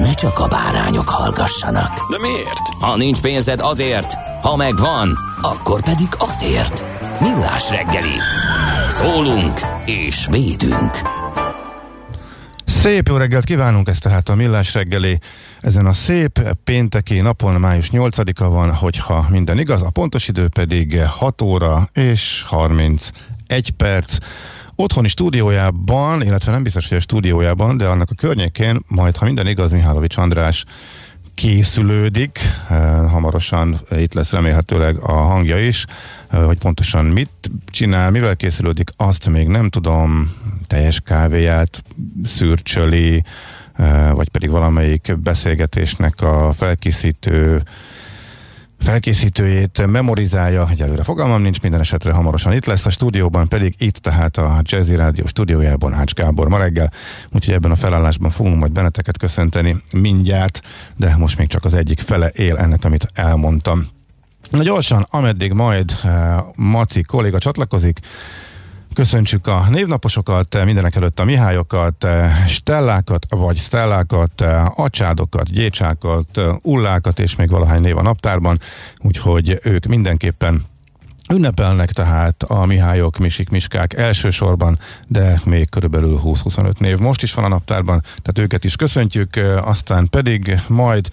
[0.00, 2.10] ne csak a bárányok hallgassanak.
[2.10, 2.68] De miért?
[2.80, 6.84] Ha nincs pénzed azért, ha megvan, akkor pedig azért.
[7.20, 8.16] Millás reggeli.
[8.88, 10.90] Szólunk és védünk.
[12.64, 15.18] Szép jó reggelt kívánunk, ez tehát a Millás reggeli.
[15.60, 21.00] Ezen a szép pénteki napon, május 8-a van, hogyha minden igaz, a pontos idő pedig
[21.00, 24.16] 6 óra és 31 perc.
[24.80, 29.46] Otthoni stúdiójában, illetve nem biztos, hogy a stúdiójában, de annak a környékén, majd ha minden
[29.46, 30.64] igaz, Mihálovics András
[31.34, 32.38] készülődik,
[33.08, 35.84] hamarosan itt lesz remélhetőleg a hangja is,
[36.30, 40.32] hogy pontosan mit csinál, mivel készülődik, azt még nem tudom,
[40.66, 41.82] teljes kávéját
[42.24, 43.24] szürcsöli,
[44.12, 47.62] vagy pedig valamelyik beszélgetésnek a felkészítő
[48.80, 54.36] felkészítőjét memorizálja, egyelőre fogalmam nincs, minden esetre hamarosan itt lesz a stúdióban, pedig itt tehát
[54.36, 56.92] a Jazzy Rádió stúdiójában Ács Gábor ma reggel,
[57.32, 60.60] úgyhogy ebben a felállásban fogunk majd benneteket köszönteni mindjárt,
[60.96, 63.86] de most még csak az egyik fele él ennek, amit elmondtam.
[64.50, 66.10] Na gyorsan, ameddig majd uh,
[66.54, 67.98] Maci kolléga csatlakozik,
[68.94, 72.06] Köszöntsük a névnaposokat, mindenek előtt a Mihályokat,
[72.46, 74.40] Stellákat, vagy Stellákat,
[74.74, 78.60] Acsádokat, Gyécsákat, Ullákat, és még valahány név a naptárban,
[78.98, 80.62] úgyhogy ők mindenképpen
[81.32, 87.44] Ünnepelnek tehát a Mihályok, Misik, Miskák elsősorban, de még körülbelül 20-25 név most is van
[87.44, 91.08] a naptárban, tehát őket is köszöntjük, aztán pedig majd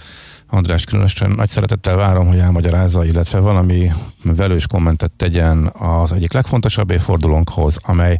[0.49, 3.91] András különösen nagy szeretettel várom, hogy elmagyarázza, illetve valami
[4.23, 8.17] velős kommentet tegyen az egyik legfontosabb évfordulónkhoz, amely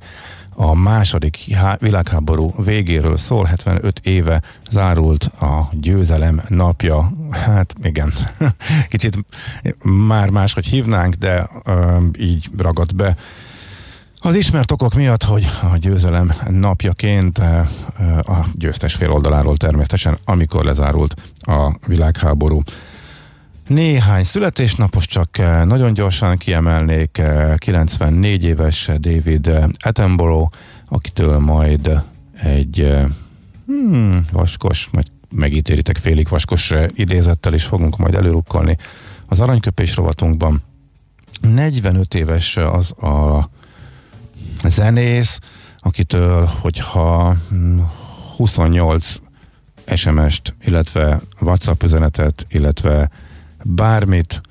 [0.60, 1.38] a második
[1.80, 7.12] világháború végéről szól, 75 éve zárult a győzelem napja.
[7.32, 8.14] Hát igen,
[8.90, 9.26] kicsit
[9.84, 13.16] már máshogy hívnánk, de ö, így ragadt be
[14.20, 17.68] az ismert okok miatt, hogy a győzelem napjaként eh,
[18.20, 22.64] a győztes fél oldaláról természetesen, amikor lezárult a világháború.
[23.68, 27.22] Néhány születésnapos csak eh, nagyon gyorsan kiemelnék
[27.58, 30.52] 94 eh, éves David Attenborough,
[30.86, 32.02] akitől majd
[32.42, 32.94] egy
[33.66, 38.78] hmm, vaskos, majd megítéritek félig vaskos idézettel is fogunk majd előrukkolni
[39.26, 40.62] az aranyköpés rovatunkban.
[41.42, 43.50] 45 éves az a
[44.64, 45.40] zenész,
[45.80, 47.36] akitől, hogyha
[48.38, 49.16] 28
[49.96, 53.10] SMS-t, illetve WhatsApp üzenetet, illetve
[53.64, 54.42] bármit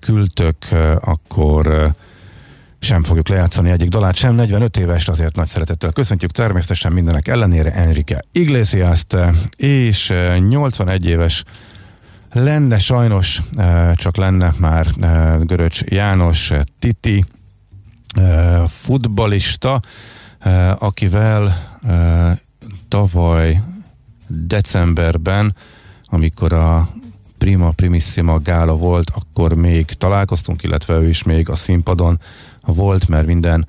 [0.00, 0.56] küldtök,
[1.00, 1.94] akkor
[2.80, 7.72] sem fogjuk lejátszani egyik dalát, sem 45 éves, azért nagy szeretettel köszöntjük természetesen mindenek ellenére
[7.72, 9.16] Enrique Iglesias-t,
[9.56, 10.12] és
[10.48, 11.44] 81 éves
[12.32, 13.42] lenne sajnos,
[13.94, 14.86] csak lenne már
[15.40, 17.24] Göröcs János Titi,
[18.66, 19.80] futbalista,
[20.78, 21.54] akivel
[22.88, 23.62] tavaly
[24.26, 25.54] decemberben,
[26.04, 26.88] amikor a
[27.38, 32.20] Prima Primissima gála volt, akkor még találkoztunk, illetve ő is még a színpadon
[32.60, 33.66] volt, mert minden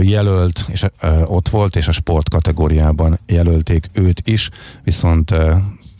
[0.00, 0.84] jelölt, és
[1.24, 4.50] ott volt, és a sport kategóriában jelölték őt is,
[4.82, 5.34] viszont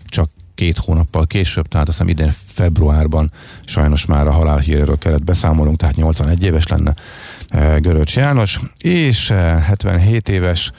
[0.06, 3.32] csak két hónappal később, tehát azt hiszem idén februárban
[3.64, 6.94] sajnos már a halálhíréről kellett beszámolunk, tehát 81 éves lenne
[7.78, 10.70] Göröcs János, és 77 éves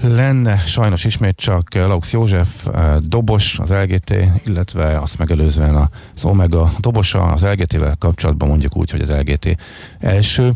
[0.00, 2.66] lenne sajnos ismét csak Laux József
[3.00, 5.74] dobos az LGT, illetve azt megelőzően
[6.14, 7.22] az Omega dobosa.
[7.22, 9.56] Az LGT-vel kapcsolatban mondjuk úgy, hogy az LGT
[10.00, 10.52] első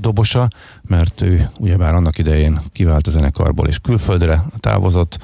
[0.00, 0.48] dobosa,
[0.82, 5.18] mert ő ugyebár annak idején kivált a zenekarból és külföldre távozott,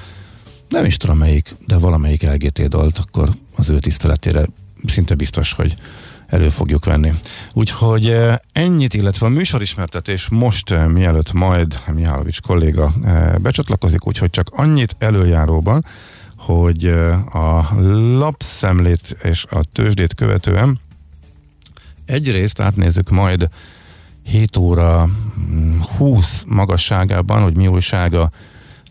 [0.69, 4.46] nem is tudom melyik, de valamelyik LGT dalt, akkor az ő tiszteletére
[4.87, 5.75] szinte biztos, hogy
[6.31, 7.12] elő fogjuk venni.
[7.53, 14.31] Úgyhogy eh, ennyit, illetve a műsorismertetés most eh, mielőtt majd Mihálovics kolléga eh, becsatlakozik, úgyhogy
[14.31, 15.85] csak annyit előjáróban,
[16.37, 16.87] hogy
[17.32, 17.69] a
[18.19, 20.81] lapszemlét és a tőzsdét követően
[22.05, 23.49] egyrészt átnézzük majd
[24.23, 25.09] 7 óra
[25.97, 28.31] 20 mm, magasságában, hogy mi újság a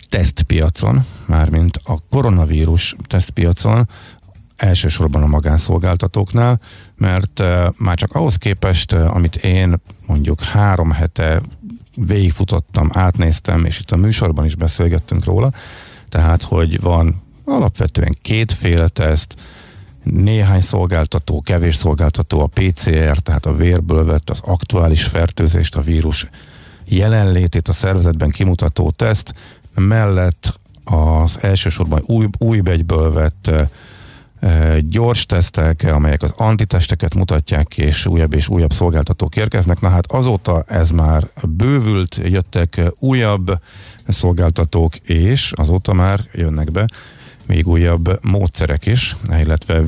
[0.09, 3.87] tesztpiacon, mármint a koronavírus tesztpiacon,
[4.61, 6.59] elsősorban a magánszolgáltatóknál,
[6.95, 7.43] mert
[7.77, 9.75] már csak ahhoz képest, amit én
[10.05, 11.41] mondjuk három hete
[11.95, 15.51] végigfutottam, átnéztem, és itt a műsorban is beszélgettünk róla,
[16.09, 19.35] tehát, hogy van alapvetően kétféle teszt,
[20.03, 26.29] néhány szolgáltató, kevés szolgáltató a PCR, tehát a vérből vett az aktuális fertőzést, a vírus
[26.85, 29.33] jelenlétét a szervezetben kimutató teszt,
[29.75, 33.51] mellett az elsősorban új, új begyből vett
[34.79, 39.81] gyors tesztek, amelyek az antitesteket mutatják, és újabb és újabb szolgáltatók érkeznek.
[39.81, 43.59] Na hát azóta ez már bővült, jöttek újabb
[44.07, 46.85] szolgáltatók, és azóta már jönnek be
[47.45, 49.83] még újabb módszerek is, illetve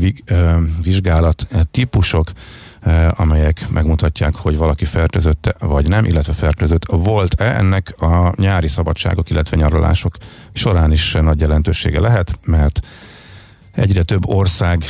[0.83, 2.31] vizsgálat típusok,
[3.09, 7.45] amelyek megmutatják, hogy valaki fertőzött vagy nem, illetve fertőzött volt-e.
[7.57, 10.17] Ennek a nyári szabadságok, illetve nyaralások
[10.53, 12.79] során is nagy jelentősége lehet, mert
[13.71, 14.83] egyre több ország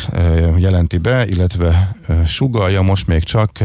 [0.57, 1.95] jelenti be, illetve
[2.25, 3.59] sugalja most még csak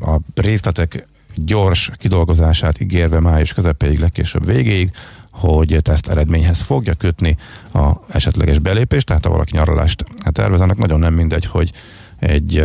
[0.00, 4.90] a részletek gyors kidolgozását ígérve május közepéig, legkésőbb végéig,
[5.30, 7.36] hogy teszt eredményhez fogja kötni
[7.72, 11.72] a esetleges belépést, tehát ha valaki nyaralást tervez, annak nagyon nem mindegy, hogy
[12.18, 12.64] egy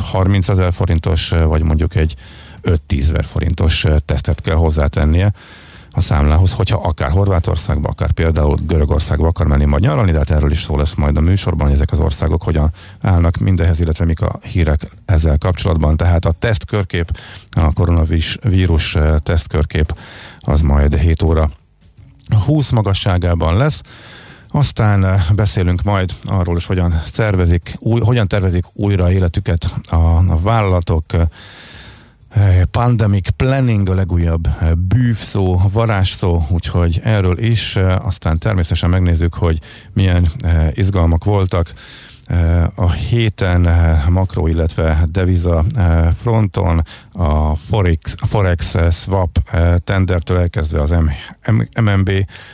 [0.00, 2.14] 30 ezer forintos, vagy mondjuk egy
[2.62, 5.32] 5-10 ezer forintos tesztet kell hozzátennie
[5.94, 10.50] a számlához, hogyha akár Horvátországba, akár például Görögországba akar menni majd nyaralni, de hát erről
[10.50, 14.20] is szó lesz majd a műsorban, hogy ezek az országok hogyan állnak mindenhez, illetve mik
[14.20, 15.96] a hírek ezzel kapcsolatban.
[15.96, 17.18] Tehát a tesztkörkép,
[17.50, 19.96] a koronavírus tesztkörkép
[20.40, 21.50] az majd 7 óra
[22.46, 23.80] 20 magasságában lesz.
[24.48, 30.38] Aztán eh, beszélünk majd arról is, hogyan tervezik, új, hogyan tervezik újra életüket a, a
[30.42, 31.04] vállalatok.
[32.34, 37.76] Eh, pandemic planning a legújabb eh, bűvszó, varázsszó, úgyhogy erről is.
[37.98, 39.58] Aztán természetesen megnézzük, hogy
[39.92, 40.28] milyen
[40.74, 41.72] izgalmak voltak
[42.74, 46.82] a héten eh, makro, illetve deviza eh, fronton
[47.12, 49.38] a Forex, Forex eh, swap
[49.84, 50.90] tendertől elkezdve az
[51.80, 52.08] MNB,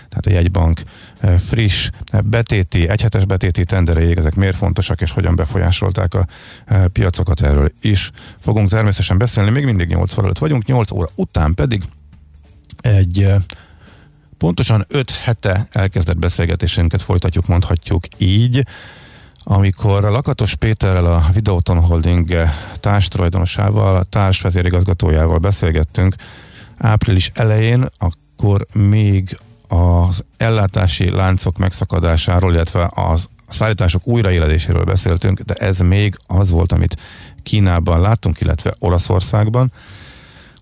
[0.08, 0.82] tehát a jegybank
[1.38, 1.90] friss
[2.24, 6.26] betéti, egyhetes betéti tendereig, ezek miért fontosak és hogyan befolyásolták a
[6.92, 9.50] piacokat, erről is fogunk természetesen beszélni.
[9.50, 11.82] Még mindig 8 óra előtt vagyunk, 8 óra után pedig
[12.80, 13.26] egy
[14.38, 18.66] pontosan 5 hete elkezdett beszélgetésünket folytatjuk, mondhatjuk így
[19.50, 22.36] amikor a Lakatos Péterrel, a Videoton Holding
[22.80, 26.14] társtulajdonosával, a társvezérigazgatójával beszélgettünk
[26.76, 29.38] április elején, akkor még
[29.68, 36.96] az ellátási láncok megszakadásáról, illetve az szállítások újraéledéséről beszéltünk, de ez még az volt, amit
[37.42, 39.72] Kínában láttunk, illetve Olaszországban.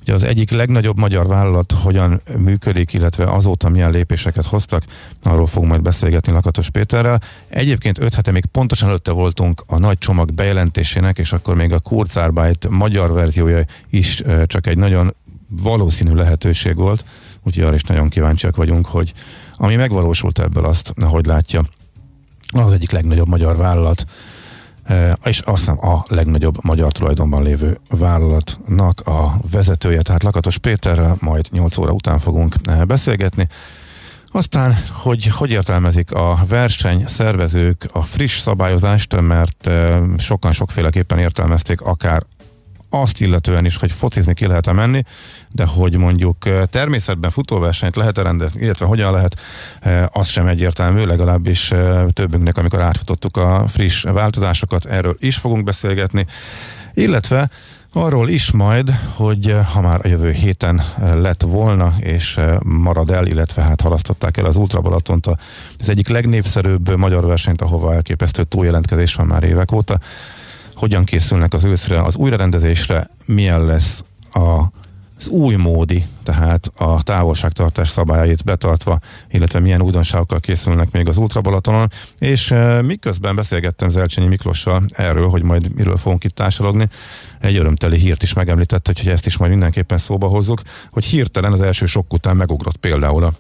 [0.00, 4.82] Ugye az egyik legnagyobb magyar vállalat hogyan működik, illetve azóta milyen lépéseket hoztak,
[5.23, 7.20] arról fogunk majd beszélgetni Lakatos Péterrel.
[7.49, 11.79] Egyébként öt hete még pontosan előtte voltunk a nagy csomag bejelentésének, és akkor még a
[11.81, 15.14] Kurzarbeit magyar verziója is csak egy nagyon
[15.49, 17.05] valószínű lehetőség volt,
[17.46, 19.12] úgyhogy arra is nagyon kíváncsiak vagyunk, hogy
[19.56, 21.62] ami megvalósult ebből azt, hogy látja
[22.53, 24.05] az egyik legnagyobb magyar vállalat
[25.24, 31.46] és azt hiszem a legnagyobb magyar tulajdonban lévő vállalatnak a vezetője, tehát Lakatos Péterrel majd
[31.50, 32.55] 8 óra után fogunk
[32.86, 33.48] beszélgetni.
[34.26, 39.70] Aztán, hogy hogy értelmezik a verseny szervezők a friss szabályozást, mert
[40.19, 42.22] sokan sokféleképpen értelmezték akár
[43.00, 45.03] azt illetően is, hogy focizni ki lehet-e menni,
[45.48, 46.36] de hogy mondjuk
[46.70, 49.41] természetben futóversenyt lehet-e rendezni, illetve hogyan lehet,
[50.12, 51.72] az sem egyértelmű, legalábbis
[52.10, 56.26] többünknek, amikor átfutottuk a friss változásokat, erről is fogunk beszélgetni,
[56.94, 57.50] illetve
[57.96, 63.62] Arról is majd, hogy ha már a jövő héten lett volna, és marad el, illetve
[63.62, 65.26] hát halasztották el az Ultra Balatont,
[65.79, 69.98] az egyik legnépszerűbb magyar versenyt, ahova elképesztő túljelentkezés van már évek óta
[70.77, 74.65] hogyan készülnek az őszre, az újrarendezésre, milyen lesz a
[75.19, 78.99] az új módi, tehát a távolságtartás szabályait betartva,
[79.31, 85.29] illetve milyen újdonságokkal készülnek még az Ultra Balatonon, és e, miközben beszélgettem Zelcsényi Miklossal erről,
[85.29, 86.89] hogy majd miről fogunk itt társalogni,
[87.41, 91.61] egy örömteli hírt is megemlített, hogy ezt is majd mindenképpen szóba hozzuk, hogy hirtelen az
[91.61, 93.33] első sok után megugrott például a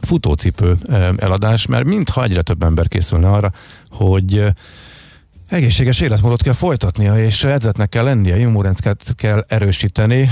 [0.00, 0.76] futócipő
[1.16, 3.52] eladás, mert mintha egyre több ember készülne arra,
[3.90, 4.44] hogy
[5.48, 10.30] Egészséges életmódot kell folytatnia, és edzetnek kell lennie, immunrendszert kell erősíteni,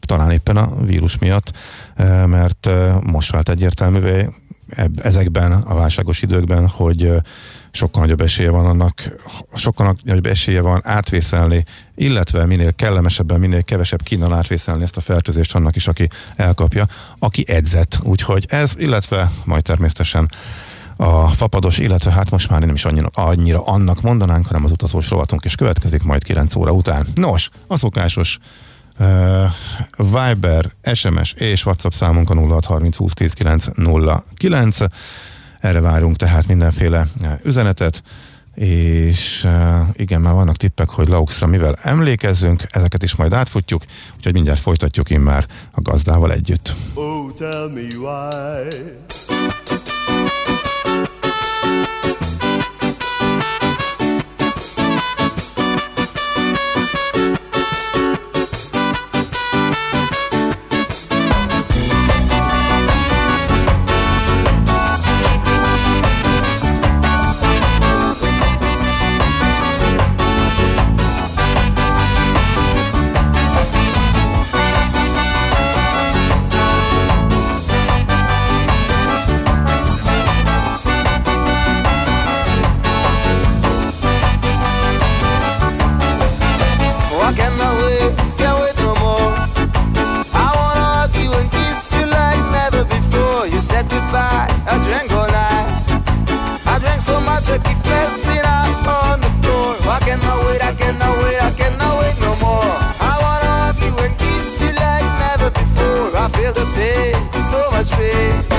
[0.00, 1.52] talán éppen a vírus miatt,
[1.94, 4.28] eh, mert eh, most vált egyértelművé
[5.02, 7.12] ezekben a válságos időkben, hogy
[7.70, 9.02] sokkal nagyobb esélye van annak,
[9.54, 11.64] sokkal nagyobb esélye van átvészelni,
[11.94, 16.86] illetve minél kellemesebben, minél kevesebb kínnal átvészelni ezt a fertőzést annak is, aki elkapja,
[17.18, 17.98] aki edzett.
[18.02, 20.30] Úgyhogy ez, illetve majd természetesen
[20.96, 25.10] a fapados, illetve hát most már nem is annyira, annyira annak mondanánk, hanem az utazós
[25.10, 27.06] rovatunk is következik majd 9 óra után.
[27.14, 28.38] Nos, a szokásos
[28.98, 29.50] uh,
[29.96, 33.66] Viber, SMS és WhatsApp számunk a 0630 20 10 9
[34.38, 34.78] 09.
[35.60, 37.06] Erre várunk tehát mindenféle
[37.42, 38.02] üzenetet,
[38.54, 43.82] és uh, igen, már vannak tippek, hogy Lauxra mivel emlékezzünk, ezeket is majd átfutjuk,
[44.16, 46.74] úgyhogy mindjárt folytatjuk immár a gazdával együtt.
[46.94, 48.68] Oh, tell me why.
[97.36, 99.76] watch her keep messing up on the floor.
[99.92, 102.72] I cannot wait, I cannot wait, I cannot wait no more.
[103.10, 106.16] I wanna hug you and kiss you like never before.
[106.16, 108.55] I feel the pain, so much pain.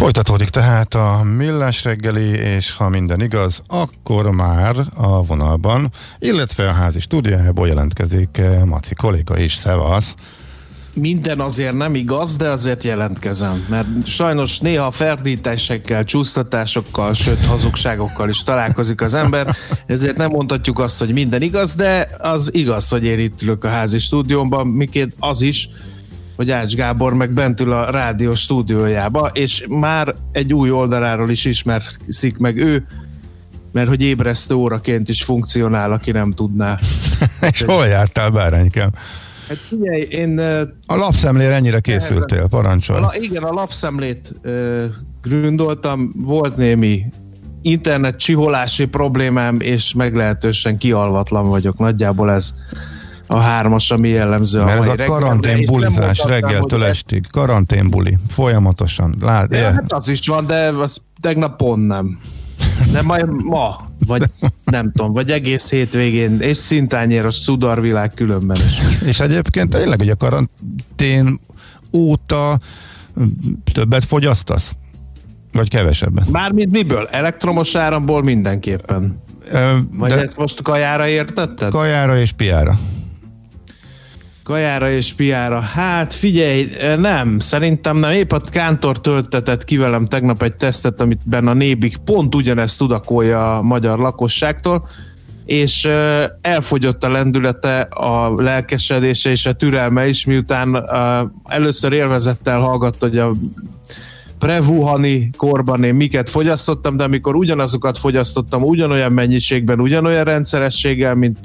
[0.00, 6.72] Folytatódik tehát a millás reggeli, és ha minden igaz, akkor már a vonalban, illetve a
[6.72, 9.54] házi stúdiójából jelentkezik eh, Maci kolléga is.
[9.54, 10.14] Szevasz!
[10.94, 18.42] Minden azért nem igaz, de azért jelentkezem, mert sajnos néha ferdítésekkel, csúsztatásokkal, sőt hazugságokkal is
[18.42, 23.18] találkozik az ember, ezért nem mondhatjuk azt, hogy minden igaz, de az igaz, hogy én
[23.18, 25.68] itt ülök a házi stúdiómban, miként az is,
[26.40, 31.44] hogy Ács Gábor meg bent ül a rádió stúdiójába, és már egy új oldaláról is
[31.44, 32.86] ismerszik meg ő,
[33.72, 36.78] mert hogy ébresztő óraként is funkcionál, aki nem tudná.
[37.52, 38.90] és hol jártál, Báránykám?
[39.48, 40.38] Hát figyelj, én...
[40.86, 43.02] A lapszemlére ennyire készültél, parancsolj.
[43.02, 44.84] A, igen, a lapszemlét uh,
[45.22, 47.04] gründoltam, volt némi
[47.62, 51.78] internet csiholási problémám, és meglehetősen kialvatlan vagyok.
[51.78, 52.52] Nagyjából ez
[53.32, 57.26] a hármas, ami jellemző Mert a ez a karanténbulizás reggeltől estig.
[57.30, 58.18] Karanténbuli.
[58.28, 59.16] Folyamatosan.
[59.20, 62.18] Lát, ja, hát az is van, de az tegnap pont nem.
[62.92, 64.22] De majd ma, vagy
[64.64, 68.80] nem tudom, vagy egész hétvégén, és szintányér szudarvilág különben is.
[69.04, 71.40] És egyébként tényleg, hogy a karantén
[71.92, 72.58] óta
[73.72, 74.72] többet fogyasztasz?
[75.52, 76.28] Vagy kevesebbet?
[76.30, 77.06] Mármint miből?
[77.06, 79.22] Elektromos áramból mindenképpen.
[79.52, 81.70] Ö, Vagy ezt most kajára értetted?
[81.70, 82.78] Kajára és piára.
[84.50, 85.60] Kajára és piára.
[85.60, 88.10] Hát figyelj, nem, szerintem nem.
[88.10, 92.78] Épp a Kántor töltetett ki velem tegnap egy tesztet, amit benne a Nébik pont ugyanezt
[92.78, 94.88] tudakolja a magyar lakosságtól,
[95.44, 95.88] és
[96.40, 100.84] elfogyott a lendülete, a lelkesedése és a türelme is, miután
[101.44, 103.32] először élvezettel hallgatta, hogy a
[104.38, 111.38] prevuhani korban én miket fogyasztottam, de amikor ugyanazokat fogyasztottam ugyanolyan mennyiségben, ugyanolyan rendszerességgel, mint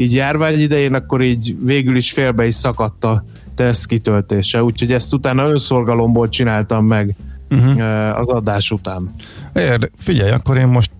[0.00, 5.14] így járvány idején, akkor így végül is félbe is szakadt a teszt kitöltése, úgyhogy ezt
[5.14, 7.16] utána önszorgalomból csináltam meg
[7.50, 8.18] uh-huh.
[8.18, 9.14] az adás után.
[9.54, 10.90] Ér, figyelj, akkor én most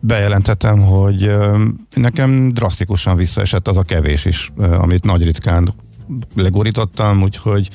[0.00, 1.32] bejelentetem, hogy
[1.94, 5.74] nekem drasztikusan visszaesett az a kevés is, amit nagy ritkán
[6.34, 7.68] legorítottam, úgyhogy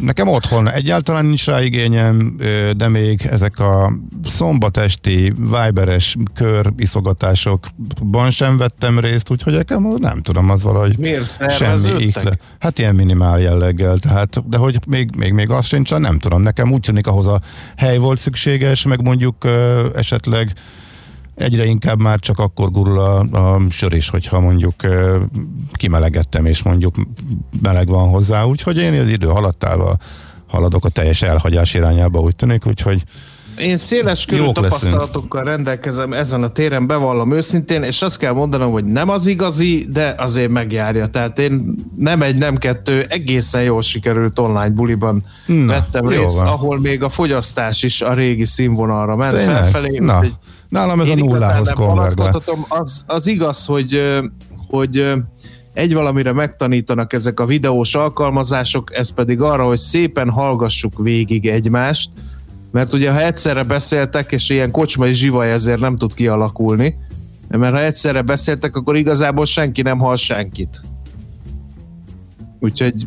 [0.00, 2.36] Nekem otthon egyáltalán nincs rá igényem,
[2.76, 3.92] de még ezek a
[4.24, 12.02] szombatesti Viberes kör iszogatásokban sem vettem részt, úgyhogy nekem nem tudom, az valahogy Miért semmi
[12.02, 12.38] ikle.
[12.58, 16.72] Hát ilyen minimál jelleggel, tehát, de hogy még, még, még az sincs, nem tudom, nekem
[16.72, 17.40] úgy tűnik ahhoz a
[17.76, 19.46] hely volt szükséges, meg mondjuk
[19.94, 20.52] esetleg
[21.40, 24.74] egyre inkább már csak akkor gurul a, a sör is, hogyha mondjuk
[25.72, 26.94] kimelegettem, és mondjuk
[27.62, 29.98] meleg van hozzá, úgyhogy én az idő haladtával
[30.46, 33.04] haladok a teljes elhagyás irányába, úgy tűnik, úgyhogy
[33.60, 35.56] én széles körű tapasztalatokkal leszünk.
[35.56, 40.14] rendelkezem ezen a téren, bevallom őszintén, és azt kell mondanom, hogy nem az igazi, de
[40.18, 41.06] azért megjárja.
[41.06, 46.46] Tehát én nem egy, nem kettő, egészen jól sikerült online buliban Na, vettem részt, van.
[46.46, 49.56] ahol még a fogyasztás is a régi színvonalra ment Tényleg?
[49.56, 49.98] felfelé.
[49.98, 50.22] Na.
[50.22, 50.32] Egy,
[50.68, 52.42] Nálam ez a nullához konvergál.
[52.68, 54.02] Az, az igaz, hogy,
[54.68, 55.12] hogy
[55.72, 62.10] egy valamire megtanítanak ezek a videós alkalmazások, ez pedig arra, hogy szépen hallgassuk végig egymást,
[62.72, 66.96] mert ugye ha egyszerre beszéltek, és ilyen kocsmai zsivaj ezért nem tud kialakulni,
[67.48, 70.80] mert ha egyszerre beszéltek, akkor igazából senki nem hall senkit.
[72.60, 73.06] Úgyhogy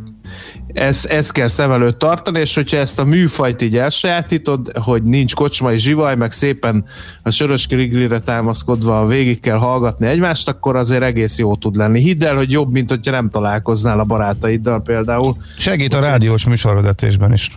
[0.67, 5.35] ezt, ezt kell szem előtt tartani, és hogyha ezt a műfajt így elsajátítod, hogy nincs
[5.35, 6.85] kocsmai zsivaj, meg szépen
[7.23, 11.99] a sörös kriglire támaszkodva végig kell hallgatni egymást, akkor azért egész jó tud lenni.
[11.99, 15.37] Hidd el, hogy jobb, mint hogyha nem találkoznál a barátaiddal például.
[15.57, 17.51] Segít a rádiós műsorvezetésben is.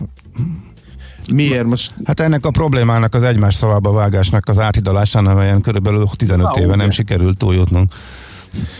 [1.33, 1.93] Miért most?
[2.03, 6.67] Hát ennek a problémának az egymás szavába vágásnak az áthidalásán, amelyen körülbelül 15 Na, éve
[6.67, 6.75] ugye.
[6.75, 7.93] nem sikerült túljutnunk.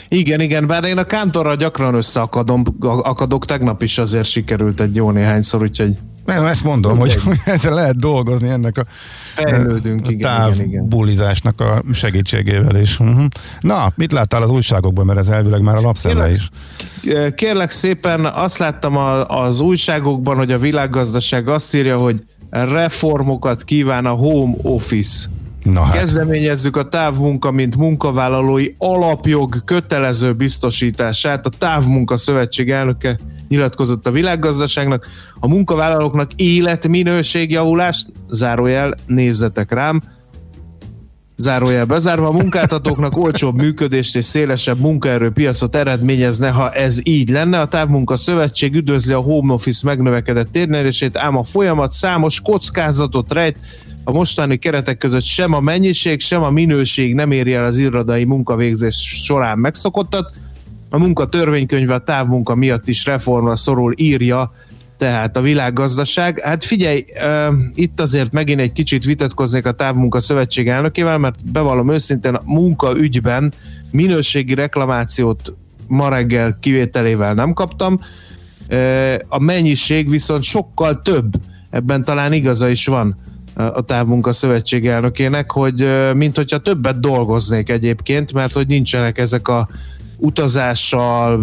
[0.07, 5.11] Igen, igen, bár én a kántorral gyakran összeakadom, akadok, tegnap is azért sikerült egy jó
[5.11, 5.97] néhányszor, úgyhogy...
[6.25, 8.85] Nem, ezt mondom, hogy ezzel lehet dolgozni ennek a,
[9.33, 12.99] Fejlődünk, a távbulizásnak a segítségével is.
[12.99, 13.25] Uh-huh.
[13.59, 16.49] Na, mit láttál az újságokban, mert ez elvileg már a lapszemle is.
[17.35, 24.13] Kérlek szépen, azt láttam az újságokban, hogy a világgazdaság azt írja, hogy reformokat kíván a
[24.13, 25.27] home office
[25.73, 25.97] Na hát.
[25.97, 31.45] Kezdeményezzük a távmunka, mint munkavállalói alapjog kötelező biztosítását.
[31.45, 35.07] A Távmunka Szövetség elnöke nyilatkozott a világgazdaságnak.
[35.39, 40.01] A munkavállalóknak életminőségjavulást, zárójel, nézzetek rám,
[41.37, 47.59] zárójel bezárva, a munkáltatóknak olcsóbb működést és szélesebb munkaerőpiacot eredményezne, ha ez így lenne.
[47.59, 53.57] A Távmunka Szövetség üdvözli a home office megnövekedett térnyerését, ám a folyamat számos kockázatot rejt,
[54.03, 58.23] a mostani keretek között sem a mennyiség, sem a minőség nem éri el az irodai
[58.23, 60.31] munkavégzés során megszokottat.
[60.89, 64.51] A munka törvénykönyve a távmunka miatt is reformra szorul, írja
[64.97, 66.39] tehát a világgazdaság.
[66.39, 67.05] Hát figyelj,
[67.49, 72.41] uh, itt azért megint egy kicsit vitatkoznék a Távmunka Szövetség elnökével, mert bevallom őszintén a
[72.45, 73.53] munkaügyben
[73.91, 75.53] minőségi reklamációt
[75.87, 77.99] ma reggel kivételével nem kaptam.
[78.69, 81.33] Uh, a mennyiség viszont sokkal több.
[81.69, 83.17] Ebben talán igaza is van
[83.53, 89.47] a Távmunka Szövetség elnökének, hogy uh, mint hogyha többet dolgoznék egyébként, mert hogy nincsenek ezek
[89.47, 89.67] a
[90.17, 91.41] utazással,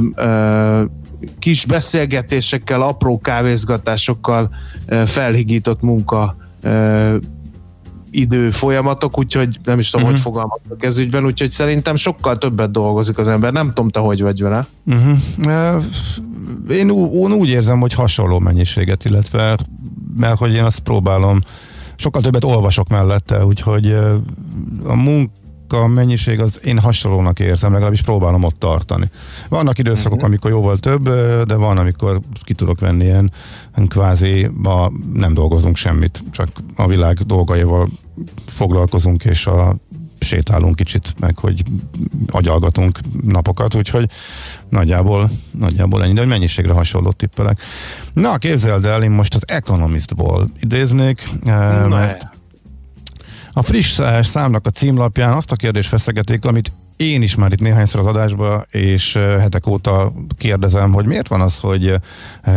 [1.39, 4.51] kis beszélgetésekkel, apró kávézgatásokkal
[5.05, 6.37] felhigított munka
[8.11, 10.23] idő folyamatok, úgyhogy nem is tudom, uh-huh.
[10.23, 13.53] hogy fogalmazok ez ügyben, úgyhogy szerintem sokkal többet dolgozik az ember.
[13.53, 14.67] Nem tudom, te hogy vagy vele.
[14.87, 15.85] Uh-huh.
[16.71, 19.57] Én, én úgy érzem, hogy hasonló mennyiséget, illetve
[20.17, 21.41] mert hogy én azt próbálom,
[21.97, 23.97] sokkal többet olvasok mellette, úgyhogy
[24.85, 25.33] a munka
[25.75, 29.11] a mennyiség az én hasonlónak érzem, legalábbis próbálom ott tartani.
[29.49, 30.29] Vannak időszakok, uh-huh.
[30.29, 31.09] amikor jóval több,
[31.47, 33.33] de van, amikor ki tudok venni ilyen
[33.89, 37.89] kvázi, ma nem dolgozunk semmit, csak a világ dolgaival
[38.47, 39.77] foglalkozunk, és a
[40.21, 41.63] sétálunk kicsit, meg hogy
[42.31, 44.09] agyalgatunk napokat, úgyhogy
[44.69, 47.61] nagyjából, nagyjából ennyi, de hogy mennyiségre hasonló tippelek.
[48.13, 52.34] Na, képzeld el, én most az Economistból idéznék, Na, mert
[53.55, 58.01] a friss számnak a címlapján azt a kérdést feszegetik, amit én is már itt néhányszor
[58.01, 61.95] az adásban, és hetek óta kérdezem, hogy miért van az, hogy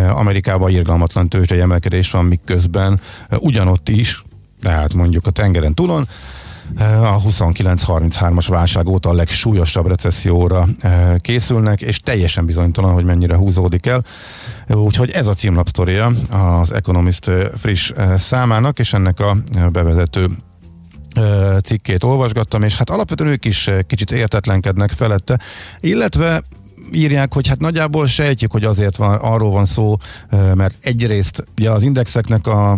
[0.10, 3.00] Amerikában irgalmatlan tőzsdei emelkedés van, miközben
[3.40, 4.24] ugyanott is,
[4.62, 6.08] tehát mondjuk a tengeren túlon,
[6.80, 10.68] a 29-33-as válság óta a legsúlyosabb recesszióra
[11.22, 14.06] készülnek, és teljesen bizonytalan, hogy mennyire húzódik el.
[14.70, 19.38] Úgyhogy ez a címlap sztoria az Economist friss számának, és ennek a
[19.72, 20.30] bevezető
[21.64, 25.40] cikkét olvasgattam, és hát alapvetően ők is kicsit értetlenkednek felette,
[25.80, 26.42] illetve
[26.92, 29.98] írják, hogy hát nagyjából sejtjük, hogy azért van, arról van szó,
[30.54, 32.78] mert egyrészt ugye az indexeknek a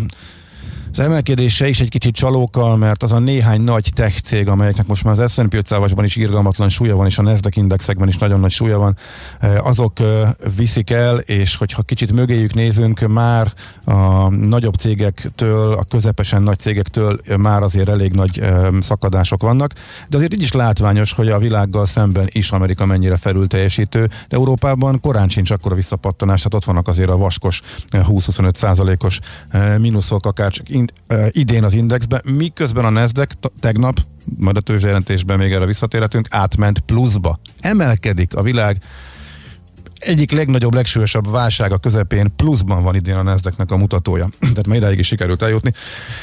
[0.92, 5.04] az emelkedése is egy kicsit csalókkal, mert az a néhány nagy tech cég, amelyeknek most
[5.04, 8.52] már az S&P 500 is irgalmatlan súlya van, és a Nasdaq indexekben is nagyon nagy
[8.52, 8.98] súlya van,
[9.40, 13.54] eh, azok eh, viszik el, és hogyha kicsit mögéjük nézünk, már
[13.86, 19.74] a nagyobb cégektől, a közepesen nagy cégektől már azért elég nagy eh, szakadások vannak,
[20.10, 24.38] de azért így is látványos, hogy a világgal szemben is Amerika mennyire felül teljesítő, de
[24.38, 29.20] Európában korán sincs akkora visszapattanás, hát ott vannak azért a vaskos 20-25 százalékos
[29.78, 30.70] mínuszok, akár csak
[31.30, 34.00] idén az indexbe, miközben a Nasdaq tegnap,
[34.38, 37.40] majd a tőzsjelentésben még erre visszatérhetünk, átment pluszba.
[37.60, 38.82] Emelkedik a világ
[40.00, 44.30] egyik legnagyobb, legsúlyosabb válsága közepén pluszban van idén a nasdaq a mutatója.
[44.40, 45.74] Tehát ma ideig is sikerült eljutni.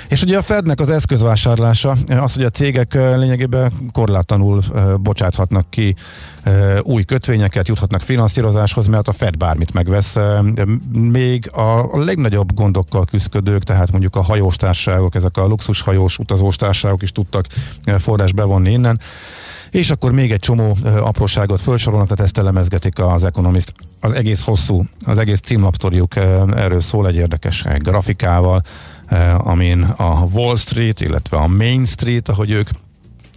[0.08, 4.62] És ugye a Fednek az eszközvásárlása, az, hogy a cégek lényegében korlátlanul
[5.00, 5.94] bocsáthatnak ki
[6.82, 10.16] új kötvényeket, juthatnak finanszírozáshoz, mert a Fed bármit megvesz.
[10.92, 17.46] Még a legnagyobb gondokkal küzdködők, tehát mondjuk a hajóstárságok, ezek a luxushajós utazóstárságok is tudtak
[17.98, 19.00] forrás bevonni innen.
[19.76, 23.74] És akkor még egy csomó apróságot felsorolnak, tehát ezt elemezgetik az Economist.
[24.00, 28.62] Az egész hosszú, az egész címlapsztoriuk erről szól egy érdekes grafikával,
[29.36, 32.68] amin a Wall Street, illetve a Main Street, ahogy ők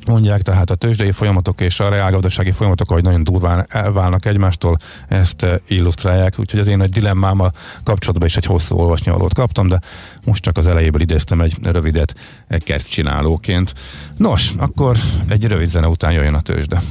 [0.05, 5.45] mondják, tehát a tőzsdei folyamatok és a reálgazdasági folyamatok, ahogy nagyon durván elválnak egymástól, ezt
[5.67, 7.51] illusztrálják, úgyhogy az én egy dilemmámmal
[7.83, 9.79] kapcsolatban is egy hosszú olvasni valót kaptam, de
[10.25, 12.15] most csak az elejéből idéztem egy rövidet
[12.47, 13.73] egy csinálóként.
[14.17, 16.81] Nos, akkor egy rövid zene után jöjjön a tőzsde.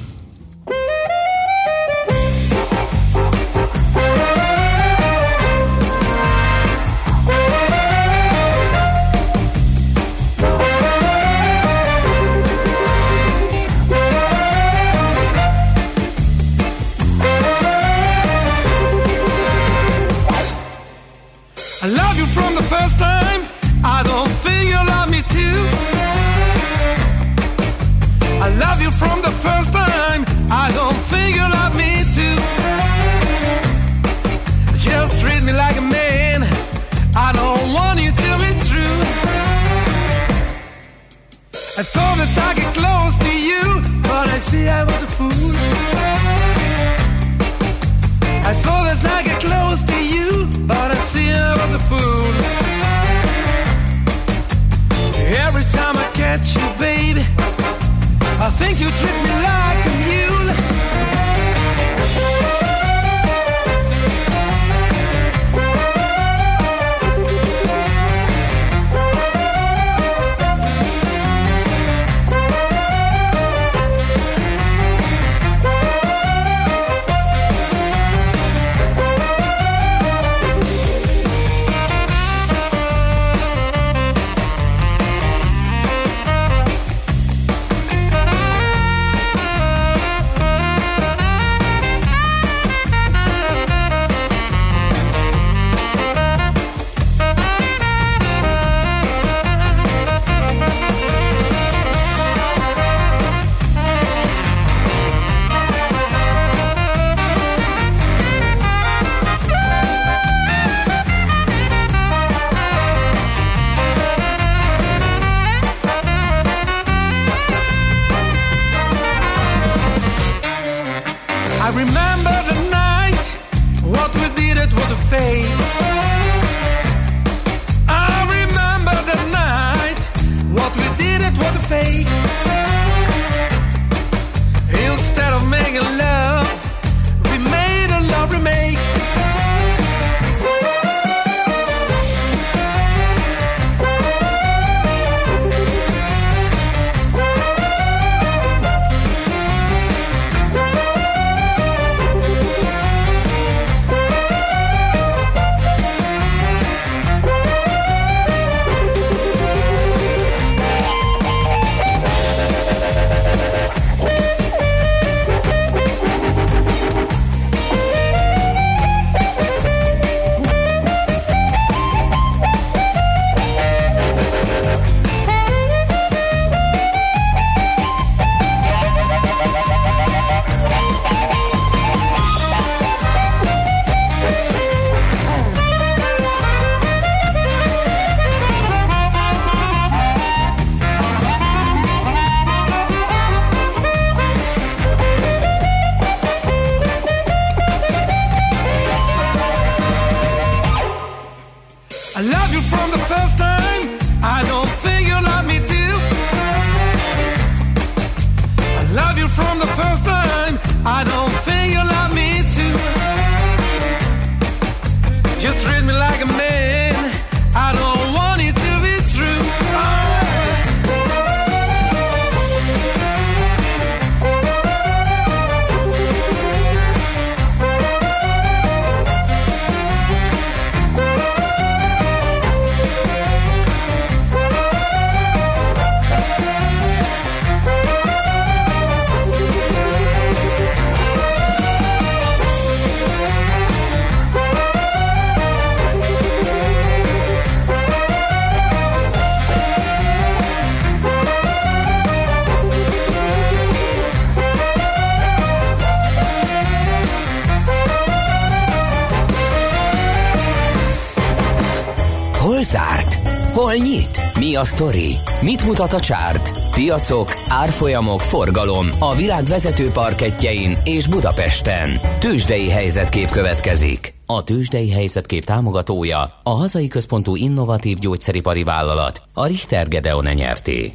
[264.58, 265.14] A sztori?
[265.42, 266.70] Mit mutat a csárt?
[266.74, 271.90] Piacok, árfolyamok, forgalom a világ vezető parketjein és Budapesten.
[272.18, 274.14] Tősdei helyzetkép következik.
[274.26, 280.92] A Tősdei helyzetkép támogatója a hazai központú innovatív gyógyszeripari vállalat, a Richter Gedeon nyerté.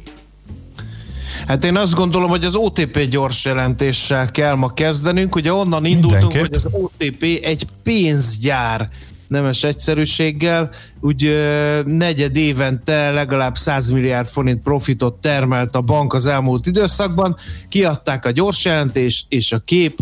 [1.46, 5.34] Hát én azt gondolom, hogy az OTP gyors jelentéssel kell ma kezdenünk.
[5.34, 6.42] Ugye onnan indultunk, Mindenképp.
[6.42, 8.88] hogy az OTP egy pénzgyár
[9.34, 10.70] nemes egyszerűséggel,
[11.00, 11.36] úgy
[11.84, 17.36] negyed évente legalább 100 milliárd forint profitot termelt a bank az elmúlt időszakban,
[17.68, 19.98] kiadták a gyors jelentést, és a kép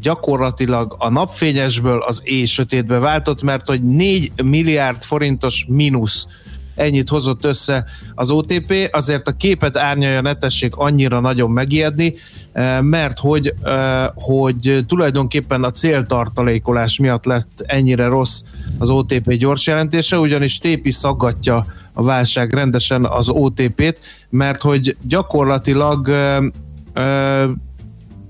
[0.00, 6.26] gyakorlatilag a napfényesből az éjsötétbe váltott, mert hogy 4 milliárd forintos mínusz
[6.74, 12.14] ennyit hozott össze az OTP, azért a képet árnyalja ne tessék annyira nagyon megijedni,
[12.52, 18.42] eh, mert hogy, eh, hogy tulajdonképpen a céltartalékolás miatt lett ennyire rossz
[18.78, 23.98] az OTP gyors jelentése, ugyanis tépi szaggatja a válság rendesen az OTP-t,
[24.30, 27.48] mert hogy gyakorlatilag eh,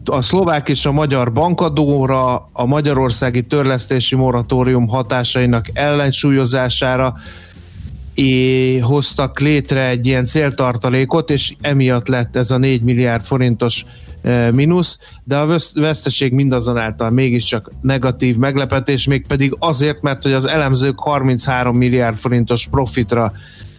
[0.05, 7.15] a szlovák és a magyar bankadóra, a magyarországi törlesztési moratórium hatásainak ellensúlyozására
[8.15, 13.85] é, hoztak létre egy ilyen céltartalékot, és emiatt lett ez a 4 milliárd forintos
[14.23, 20.47] e, mínusz, de a vesz- veszteség mindazonáltal mégiscsak negatív meglepetés, mégpedig azért, mert hogy az
[20.47, 23.33] elemzők 33 milliárd forintos profitra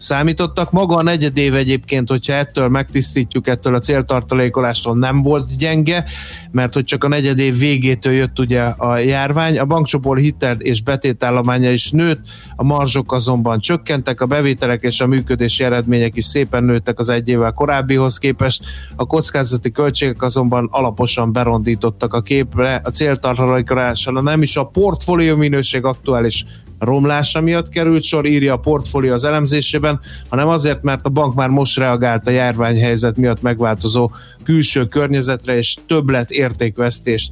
[0.04, 0.72] számítottak.
[0.72, 6.06] Maga a negyed év egyébként, hogyha ettől megtisztítjuk, ettől a céltartalékolástól nem volt gyenge,
[6.52, 9.60] mert hogy csak a negyed év végétől jött ugye a járvány.
[9.60, 12.22] A bankcsoport hitel és betétállománya is nőtt,
[12.56, 17.28] a marzsok azonban csökkentek, a bevételek és a működési eredmények is szépen nőttek az egy
[17.28, 18.64] évvel korábbihoz képest,
[18.96, 25.84] a kockázati költségek azonban alaposan berondítottak a képre, a céltartalékolással nem is a portfólió minőség
[25.84, 26.46] aktuális
[26.84, 31.50] romlása miatt került sor, írja a portfólió az elemzésében, hanem azért, mert a bank már
[31.50, 34.12] most reagált a járványhelyzet miatt megváltozó
[34.44, 37.32] külső környezetre, és többlet értékvesztést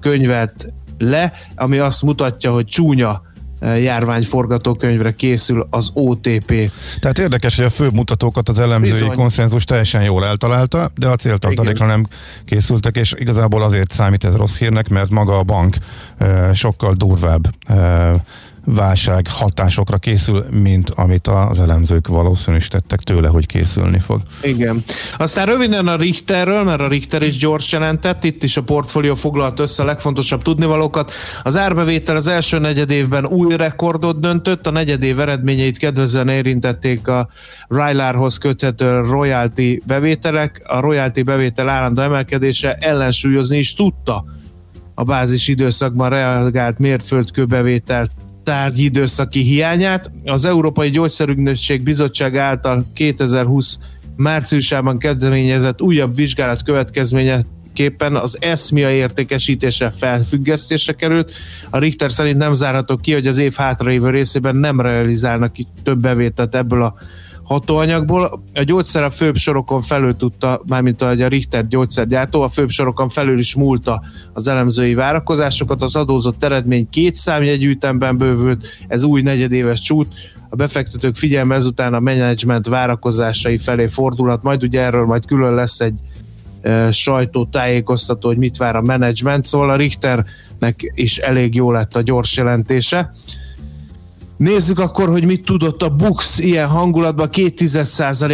[0.00, 3.22] könyvelt le, ami azt mutatja, hogy csúnya
[3.58, 6.70] eh, járványforgatókönyvre készül az OTP.
[7.00, 9.16] Tehát érdekes, hogy a fő mutatókat az elemzői Bizony.
[9.16, 12.06] konszenzus teljesen jól eltalálta, de a céltartalékra nem
[12.44, 15.76] készültek, és igazából azért számít ez rossz hírnek, mert maga a bank
[16.18, 18.10] e, sokkal durvább e,
[18.64, 24.20] válság hatásokra készül, mint amit az elemzők valószínűsítettek tőle, hogy készülni fog.
[24.42, 24.84] Igen.
[25.18, 29.58] Aztán röviden a Richterről, mert a Richter is gyors jelentett, itt is a portfólió foglalt
[29.58, 31.12] össze a legfontosabb tudnivalókat.
[31.42, 37.08] Az árbevétel az első negyed évben új rekordot döntött, a negyed év eredményeit kedvezően érintették
[37.08, 37.28] a
[37.68, 40.62] Rylarhoz köthető royalty bevételek.
[40.66, 44.24] A royalty bevétel állandó emelkedése ellensúlyozni is tudta
[44.94, 48.10] a bázis időszakban reagált mérföldkő bevételt
[48.44, 50.10] tárgyi időszaki hiányát.
[50.24, 53.78] Az Európai Gyógyszerügynökség Bizottság által 2020
[54.16, 61.32] márciusában kezdeményezett újabb vizsgálat következményeképpen az ESMIA értékesítése felfüggesztésre került.
[61.70, 66.54] A Richter szerint nem zárható ki, hogy az év hátralévő részében nem realizálnak több bevételt
[66.54, 66.94] ebből a
[67.52, 68.42] hatóanyagból.
[68.54, 73.38] A gyógyszer a főbb sorokon felül tudta, mármint a Richter gyógyszergyártó, a főbb sorokon felül
[73.38, 75.82] is múlta az elemzői várakozásokat.
[75.82, 80.14] Az adózott eredmény két számjegyű ütemben bővült, ez új negyedéves csút.
[80.48, 85.80] A befektetők figyelme ezután a menedzsment várakozásai felé fordulat, majd ugye erről majd külön lesz
[85.80, 86.00] egy
[86.90, 92.36] sajtótájékoztató, hogy mit vár a menedzsment, szóval a Richternek is elég jó lett a gyors
[92.36, 93.12] jelentése.
[94.42, 97.28] Nézzük akkor, hogy mit tudott a Bux ilyen hangulatban.
[97.28, 97.60] Két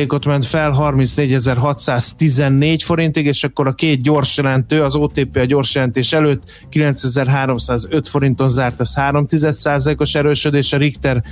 [0.09, 5.75] ot ment fel 34.614 forintig, és akkor a két gyors jelentő, az OTP a gyors
[5.75, 9.27] jelentés előtt 9305 forinton zárt, ez 3
[9.97, 11.23] os erősödés, a Richter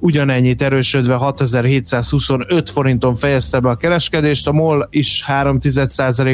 [0.00, 5.58] ugyanennyit erősödve 6725 forinton fejezte be a kereskedést, a MOL is 3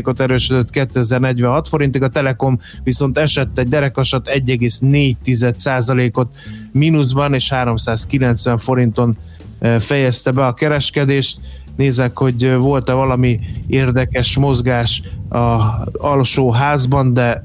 [0.03, 6.35] ot erősödött 2046 forintig, a Telekom viszont esett egy derekasat 1,4%-ot
[6.73, 9.17] mínuszban, és 390 forinton
[9.59, 11.39] eh, fejezte be a kereskedést.
[11.77, 15.61] Nézek, hogy eh, volt-e valami érdekes mozgás a
[15.93, 17.41] alsó házban, de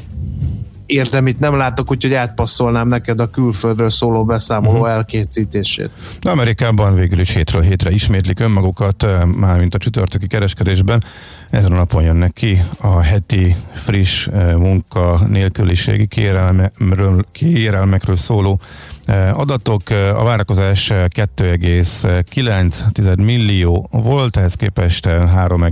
[0.91, 4.89] érdemit nem látok, úgyhogy átpasszolnám neked a külföldről szóló beszámoló uh-huh.
[4.89, 5.89] elkészítését.
[6.21, 11.03] Amerikában végül is hétről hétre ismétlik önmagukat, eh, mármint a csütörtöki kereskedésben.
[11.49, 18.59] Ezen a napon jönnek ki a heti friss eh, munka nélküliségi kérelmekről, kérelmekről szóló
[19.05, 19.81] eh, adatok.
[20.15, 25.63] A várakozás 2,9 millió volt, ehhez képest 3,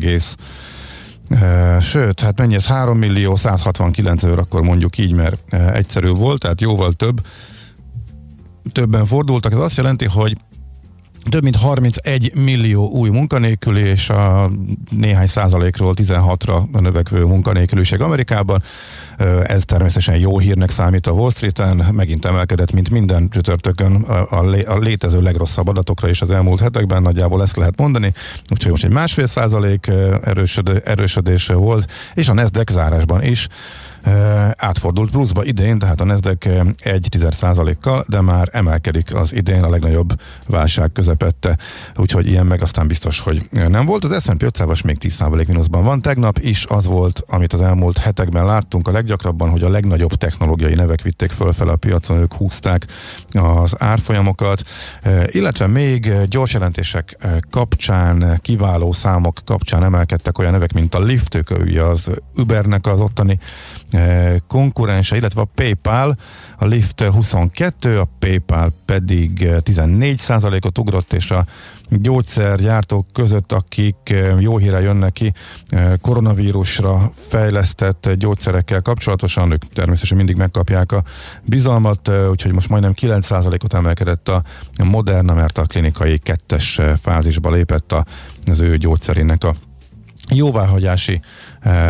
[1.80, 2.66] Sőt, hát mennyi ez?
[2.66, 7.22] 3 millió 169 ezer, akkor mondjuk így, mert egyszerű volt, tehát jóval több.
[8.72, 9.52] Többen fordultak.
[9.52, 10.38] Ez azt jelenti, hogy
[11.30, 14.52] több mint 31 millió új munkanélküli, és a
[14.90, 18.64] néhány százalékról 16-ra növekvő munkanélküliség Amerikában.
[19.44, 23.96] Ez természetesen jó hírnek számít a Wall Street-en, megint emelkedett, mint minden csütörtökön
[24.30, 28.14] a, létező legrosszabb adatokra is az elmúlt hetekben, nagyjából ezt lehet mondani,
[28.52, 29.92] úgyhogy most egy másfél százalék
[30.24, 33.48] erősödő, erősödése volt, és a Nasdaq zárásban is
[34.56, 36.50] átfordult pluszba idén, tehát a Nasdaq
[36.84, 37.28] 1
[37.82, 41.58] kal de már emelkedik az idén a legnagyobb válság közepette,
[41.96, 44.06] úgyhogy ilyen meg aztán biztos, hogy nem volt.
[44.06, 46.02] Az S&P 500 még 10 mínuszban van.
[46.02, 50.74] Tegnap is az volt, amit az elmúlt hetekben láttunk a leggyakrabban, hogy a legnagyobb technológiai
[50.74, 52.86] nevek vitték fölfele a piacon, ők húzták
[53.32, 54.64] az árfolyamokat,
[55.26, 57.18] illetve még gyors jelentések
[57.50, 63.40] kapcsán, kiváló számok kapcsán emelkedtek olyan nevek, mint a Lyft, ők az Ubernek az ottani
[64.48, 66.18] konkurense, illetve a PayPal,
[66.58, 71.46] a Lyft 22, a PayPal pedig 14%-ot ugrott, és a
[71.90, 75.34] gyógyszergyártók között, akik jó híre jönnek ki
[76.02, 81.04] koronavírusra fejlesztett gyógyszerekkel kapcsolatosan, ők természetesen mindig megkapják a
[81.44, 84.44] bizalmat, úgyhogy most majdnem 9%-ot emelkedett a
[84.84, 87.96] Moderna, mert a klinikai kettes fázisba lépett
[88.46, 89.54] az ő gyógyszerének a
[90.30, 91.22] jóváhagyási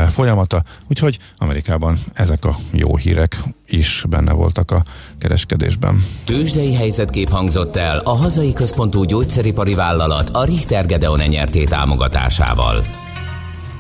[0.10, 4.84] folyamata, úgyhogy Amerikában ezek a jó hírek is benne voltak a
[5.20, 6.04] kereskedésben.
[6.26, 12.86] Tőzsdei helyzetkép hangzott el a hazai központú gyógyszeripari vállalat a Richter Gedeon nyerté támogatásával.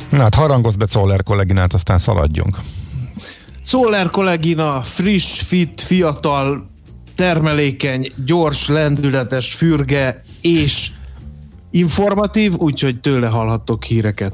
[0.10, 2.58] Na hát harangozz be Czoller kolléginát, aztán szaladjunk.
[3.66, 6.70] Czoller kollégina friss, fit, fiatal,
[7.16, 10.92] termelékeny, gyors, lendületes, fürge és
[11.72, 14.34] informatív, úgyhogy tőle hallhattok híreket.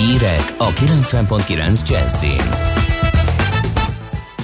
[0.00, 2.40] Hírek a 90.9 Jazzin.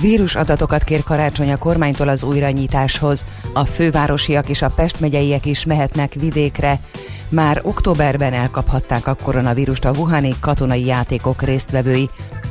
[0.00, 3.24] Vírus adatokat kér karácsony a kormánytól az újranyításhoz.
[3.52, 6.78] A fővárosiak és a Pest megyeiek is mehetnek vidékre.
[7.28, 12.10] Már októberben elkaphatták a koronavírust a Wuhani katonai játékok résztvevői.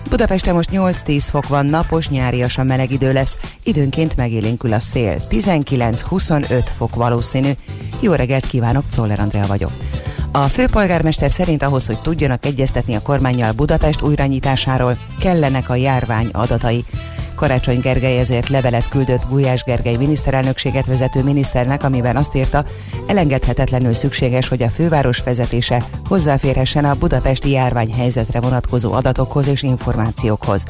[0.09, 5.21] Budapesten most 8-10 fok van, napos, nyáriasan meleg idő lesz, időnként megélénkül a szél.
[5.29, 7.51] 19-25 fok valószínű.
[7.99, 9.71] Jó reggelt kívánok, Czoller Andrea vagyok.
[10.35, 16.85] A főpolgármester szerint ahhoz, hogy tudjanak egyeztetni a kormányjal Budapest újranyitásáról, kellenek a járvány adatai.
[17.35, 22.65] Karácsony Gergely ezért levelet küldött Gulyás Gergely miniszterelnökséget vezető miniszternek, amiben azt írta,
[23.07, 30.63] elengedhetetlenül szükséges, hogy a főváros vezetése hozzáférhessen a budapesti járványhelyzetre vonatkozó adatokhoz és információkhoz.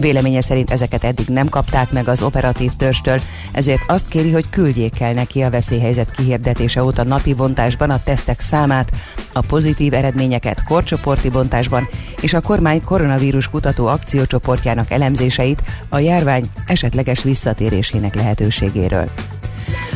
[0.00, 3.20] Véleménye szerint ezeket eddig nem kapták meg az operatív törstől,
[3.52, 8.40] ezért azt kéri, hogy küldjék el neki a veszélyhelyzet kihirdetése óta napi bontásban a tesztek
[8.40, 8.90] számát,
[9.32, 11.88] a pozitív eredményeket korcsoporti bontásban
[12.20, 19.10] és a kormány koronavírus kutató akciócsoportjának elemzéseit a járvány esetleges visszatérésének lehetőségéről.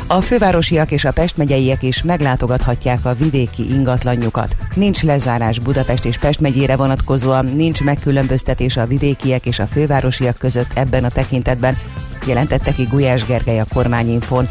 [0.07, 4.57] A fővárosiak és a Pest megyeiek is meglátogathatják a vidéki ingatlanjukat.
[4.75, 10.71] Nincs lezárás Budapest és Pest megyére vonatkozóan, nincs megkülönböztetés a vidékiek és a fővárosiak között
[10.75, 11.79] ebben a tekintetben,
[12.27, 14.49] jelentette ki Gulyás Gergely a kormányinfon.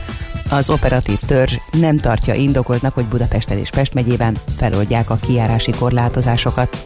[0.50, 6.86] Az operatív törzs nem tartja indokoltnak, hogy Budapesten és Pest megyében feloldják a kiárási korlátozásokat.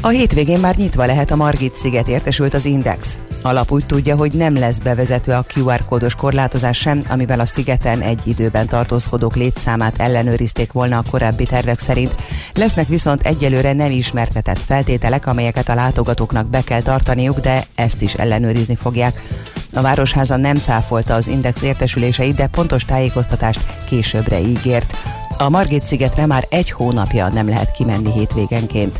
[0.00, 3.18] A hétvégén már nyitva lehet a Margit sziget, értesült az Index.
[3.46, 7.46] A lap úgy tudja, hogy nem lesz bevezető a QR kódos korlátozás sem, amivel a
[7.46, 12.14] szigeten egy időben tartózkodók létszámát ellenőrizték volna a korábbi tervek szerint.
[12.54, 18.14] Lesznek viszont egyelőre nem ismertetett feltételek, amelyeket a látogatóknak be kell tartaniuk, de ezt is
[18.14, 19.22] ellenőrizni fogják.
[19.72, 24.94] A Városháza nem cáfolta az Index értesüléseit, de pontos tájékoztatást későbbre ígért.
[25.38, 28.98] A Margit szigetre már egy hónapja nem lehet kimenni hétvégenként.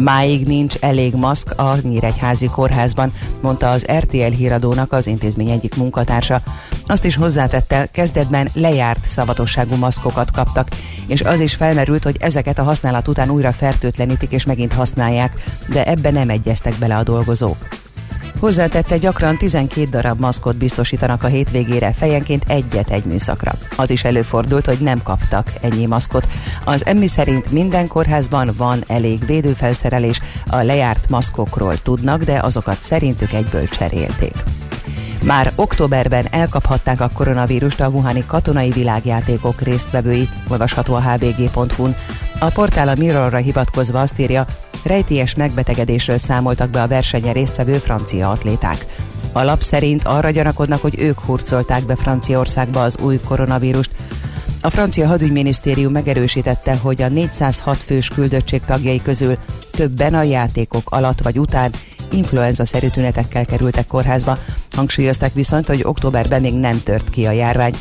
[0.00, 6.42] Máig nincs elég maszk a Nyíregyházi kórházban, mondta az RTL híradónak az intézmény egyik munkatársa.
[6.86, 10.68] Azt is hozzátette, kezdetben lejárt szavatosságú maszkokat kaptak,
[11.06, 15.86] és az is felmerült, hogy ezeket a használat után újra fertőtlenítik és megint használják, de
[15.86, 17.68] ebbe nem egyeztek bele a dolgozók.
[18.38, 23.52] Hozzátette, gyakran 12 darab maszkot biztosítanak a hétvégére, fejenként egyet egy műszakra.
[23.76, 26.26] Az is előfordult, hogy nem kaptak ennyi maszkot.
[26.64, 33.32] Az emmi szerint minden kórházban van elég védőfelszerelés, a lejárt maszkokról tudnak, de azokat szerintük
[33.32, 34.34] egyből cserélték.
[35.22, 41.96] Már októberben elkaphatták a koronavírust a Wuhani katonai világjátékok résztvevői, olvasható a hvg.hu-n.
[42.38, 44.44] A portál a Mirrorra hivatkozva azt írja,
[44.84, 48.86] rejtélyes megbetegedésről számoltak be a versenyen résztvevő francia atléták.
[49.32, 53.90] A lap szerint arra gyanakodnak, hogy ők hurcolták be Franciaországba az új koronavírust.
[54.64, 59.38] A francia hadügyminisztérium megerősítette, hogy a 406 fős küldöttség tagjai közül
[59.70, 61.72] többen a játékok alatt vagy után
[62.12, 64.38] influenza-szerű tünetekkel kerültek kórházba.
[64.70, 67.74] Hangsúlyozták viszont, hogy októberben még nem tört ki a járvány.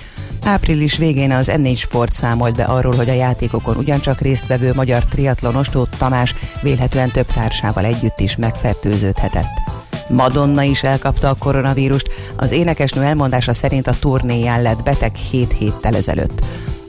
[0.43, 5.69] Április végén az n Sport számolt be arról, hogy a játékokon ugyancsak résztvevő magyar triatlonos
[5.69, 9.80] Tóth Tamás vélhetően több társával együtt is megfertőződhetett.
[10.11, 15.95] Madonna is elkapta a koronavírust, az énekesnő elmondása szerint a turnéján lett beteg 7 héttel
[15.95, 16.41] ezelőtt.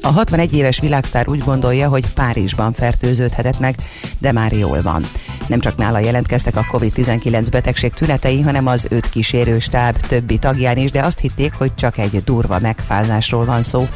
[0.04, 3.74] A 61 éves világsztár úgy gondolja, hogy Párizsban fertőződhetett meg,
[4.18, 5.04] de már jól van.
[5.46, 10.76] Nem csak nála jelentkeztek a COVID-19 betegség tünetei, hanem az öt kísérő stáb többi tagján
[10.76, 13.88] is, de azt hitték, hogy csak egy durva megfázásról van szó.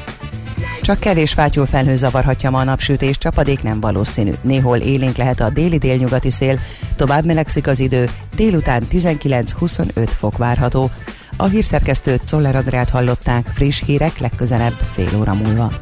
[0.82, 4.32] Csak kevés fátyó felhő zavarhatja ma a napsütés, csapadék nem valószínű.
[4.40, 6.58] Néhol élénk lehet a déli délnyugati szél,
[6.96, 10.90] tovább melegszik az idő, délután 19-25 fok várható.
[11.36, 15.72] A hírszerkesztőt Czoller Andrát hallották, friss hírek legközelebb fél óra múlva.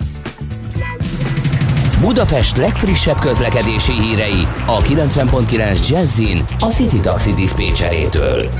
[2.00, 8.50] Budapest legfrissebb közlekedési hírei a 90.9 Jazzin a City Taxi Dispécsejétől.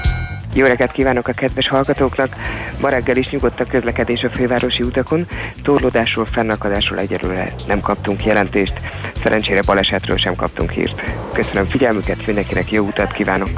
[0.55, 2.37] Jó reggelt kívánok a kedves hallgatóknak!
[2.81, 5.27] Ma reggel is nyugodt a közlekedés a fővárosi utakon,
[5.63, 8.73] torlódásról, fennakadásról egyelőre nem kaptunk jelentést,
[9.23, 11.03] szerencsére balesetről sem kaptunk hírt.
[11.33, 13.49] Köszönöm figyelmüket, mindenkinek jó utat kívánok!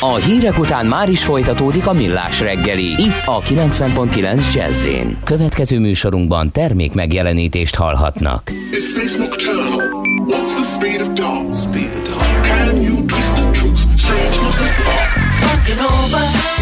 [0.00, 4.88] A hírek után már is folytatódik a millás reggeli, itt a 90.9 jazz
[5.24, 8.50] Következő műsorunkban termék megjelenítést hallhatnak.
[10.26, 11.52] What's the speed of dawn?
[11.52, 12.42] Speed of dawn.
[12.42, 13.78] Can you twist the truth?
[13.96, 15.31] Strangeness and thought.
[15.52, 16.61] working over.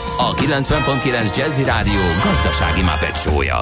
[0.23, 3.59] a 90.9 Jazzy Rádió gazdasági mapetsója.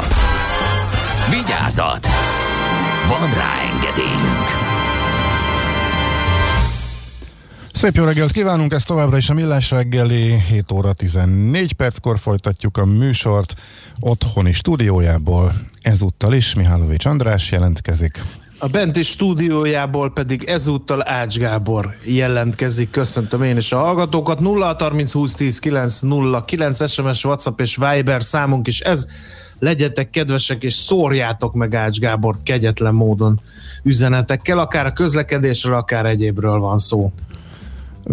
[1.30, 2.08] Vigyázat!
[3.08, 4.48] Van rá engedélyünk!
[7.74, 12.78] Szép jó reggelt kívánunk, ez továbbra is a Millás reggeli, 7 óra 14 perckor folytatjuk
[12.78, 13.56] a műsort
[14.00, 15.54] otthoni stúdiójából.
[15.82, 18.22] Ezúttal is Mihálovics András jelentkezik.
[18.62, 22.92] A benti stúdiójából pedig ezúttal Ács Gábor jelentkezik.
[22.92, 24.40] Köszöntöm én is a hallgatókat.
[24.40, 29.08] 0 30 20 10 9 0 9 SMS, WhatsApp és Viber számunk is ez.
[29.60, 33.42] Legyetek kedvesek és szórjátok meg Ács Gábort kegyetlen módon
[33.84, 37.12] üzenetekkel, akár a közlekedésről, akár egyébről van szó.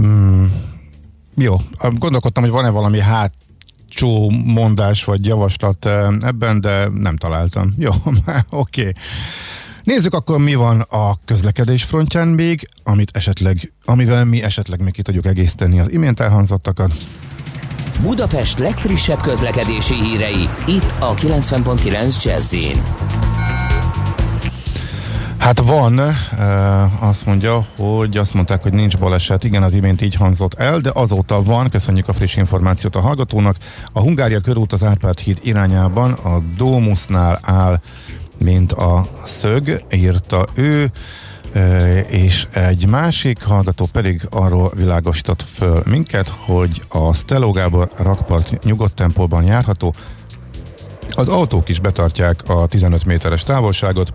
[0.00, 0.44] Mm,
[1.34, 1.56] jó,
[1.98, 3.32] gondolkodtam, hogy van-e valami hát
[3.88, 7.74] csó mondás vagy javaslat eh, ebben, de nem találtam.
[7.78, 7.90] Jó,
[8.50, 8.80] oké.
[8.80, 8.92] Okay.
[9.86, 15.02] Nézzük akkor, mi van a közlekedés frontján még, amit esetleg, amivel mi esetleg még ki
[15.02, 16.92] tudjuk egészíteni az imént elhangzottakat.
[18.02, 22.54] Budapest legfrissebb közlekedési hírei, itt a 90.9 jazz
[25.38, 26.00] Hát van,
[27.00, 29.44] azt mondja, hogy azt mondták, hogy nincs baleset.
[29.44, 33.56] Igen, az imént így hangzott el, de azóta van, köszönjük a friss információt a hallgatónak.
[33.92, 37.80] A Hungária körút az Árpád híd irányában a Dómusznál áll,
[38.38, 40.90] mint a szög, írta ő,
[42.08, 48.94] és egy másik hallgató pedig arról világosított föl minket, hogy a Steló Gábor rakpart nyugodt
[48.94, 49.94] tempóban járható,
[51.10, 54.12] az autók is betartják a 15 méteres távolságot,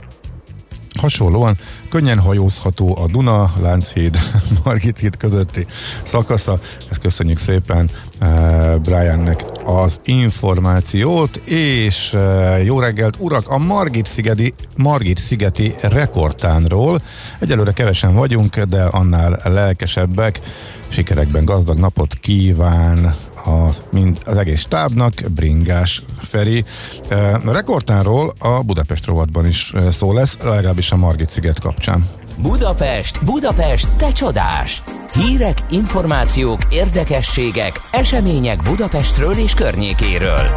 [1.00, 1.58] Hasonlóan
[1.90, 4.18] könnyen hajózható a Duna, Lánchíd,
[4.64, 5.66] Margit híd közötti
[6.04, 6.60] szakasza.
[6.90, 7.90] Ezt köszönjük szépen
[8.22, 13.48] uh, Briannek az információt, és uh, jó reggelt, urak!
[13.48, 17.02] A Margit szigeti, Margit szigeti rekordtánról
[17.40, 20.40] egyelőre kevesen vagyunk, de annál lelkesebbek.
[20.88, 26.66] Sikerekben gazdag napot kíván az, mind az egész stábnak, Bringás Feri.
[27.10, 32.06] E, rekordtánról a Budapest rovatban is szó lesz, legalábbis a Margit sziget kapcsán.
[32.38, 34.84] Budapest, Budapest, te csodás!
[35.14, 40.48] Hírek, információk, érdekességek, események Budapestről és környékéről.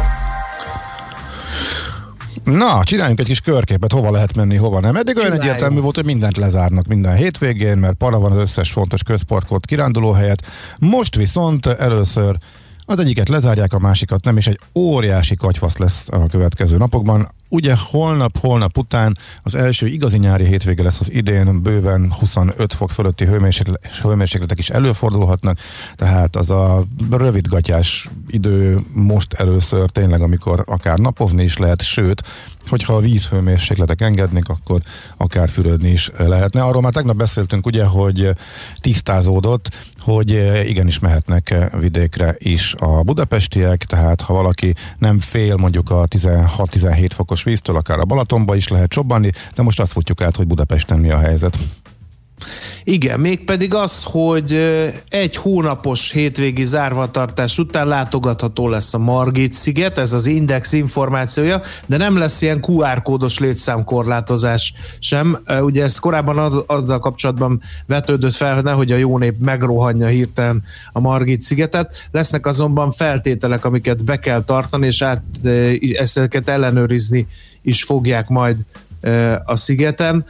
[2.43, 4.95] Na, csináljunk egy kis körképet, hova lehet menni, hova nem.
[4.95, 9.03] Eddig olyan egyértelmű volt, hogy mindent lezárnak minden hétvégén, mert para van az összes fontos
[9.03, 10.41] közparkot, kirándulóhelyet.
[10.79, 12.35] Most viszont először
[12.85, 17.27] Az egyiket lezárják, a másikat nem, és egy óriási katyvasz lesz a következő napokban.
[17.55, 22.91] Ugye holnap, holnap után az első igazi nyári hétvége lesz az idén, bőven 25 fok
[22.91, 25.59] fölötti hőmérsékle- hőmérsékletek is előfordulhatnak,
[25.95, 32.23] tehát az a rövidgatyás idő most először tényleg, amikor akár napozni is lehet, sőt,
[32.67, 34.81] hogyha a vízhőmérsékletek engednék, akkor
[35.17, 36.63] akár fürödni is lehetne.
[36.63, 38.29] Arról már tegnap beszéltünk ugye, hogy
[38.79, 40.29] tisztázódott, hogy
[40.67, 47.43] igenis mehetnek vidékre is a budapestiek, tehát ha valaki nem fél mondjuk a 16-17 fokos
[47.45, 51.11] víztől, akár a Balatonba is lehet csobbanni, de most azt futjuk át, hogy Budapesten mi
[51.11, 51.57] a helyzet.
[52.83, 54.53] Igen, mégpedig az, hogy
[55.09, 61.97] egy hónapos hétvégi zárvatartás után látogatható lesz a Margit sziget, ez az Index információja, de
[61.97, 65.37] nem lesz ilyen QR kódos létszámkorlátozás sem.
[65.61, 70.63] Ugye ezt korábban az, azzal kapcsolatban vetődött fel, hogy nehogy a jó nép megrohanja hirtelen
[70.91, 72.07] a Margit szigetet.
[72.11, 75.23] Lesznek azonban feltételek, amiket be kell tartani, és át,
[75.97, 77.27] ezeket ellenőrizni
[77.61, 78.57] is fogják majd
[79.45, 80.25] a szigeten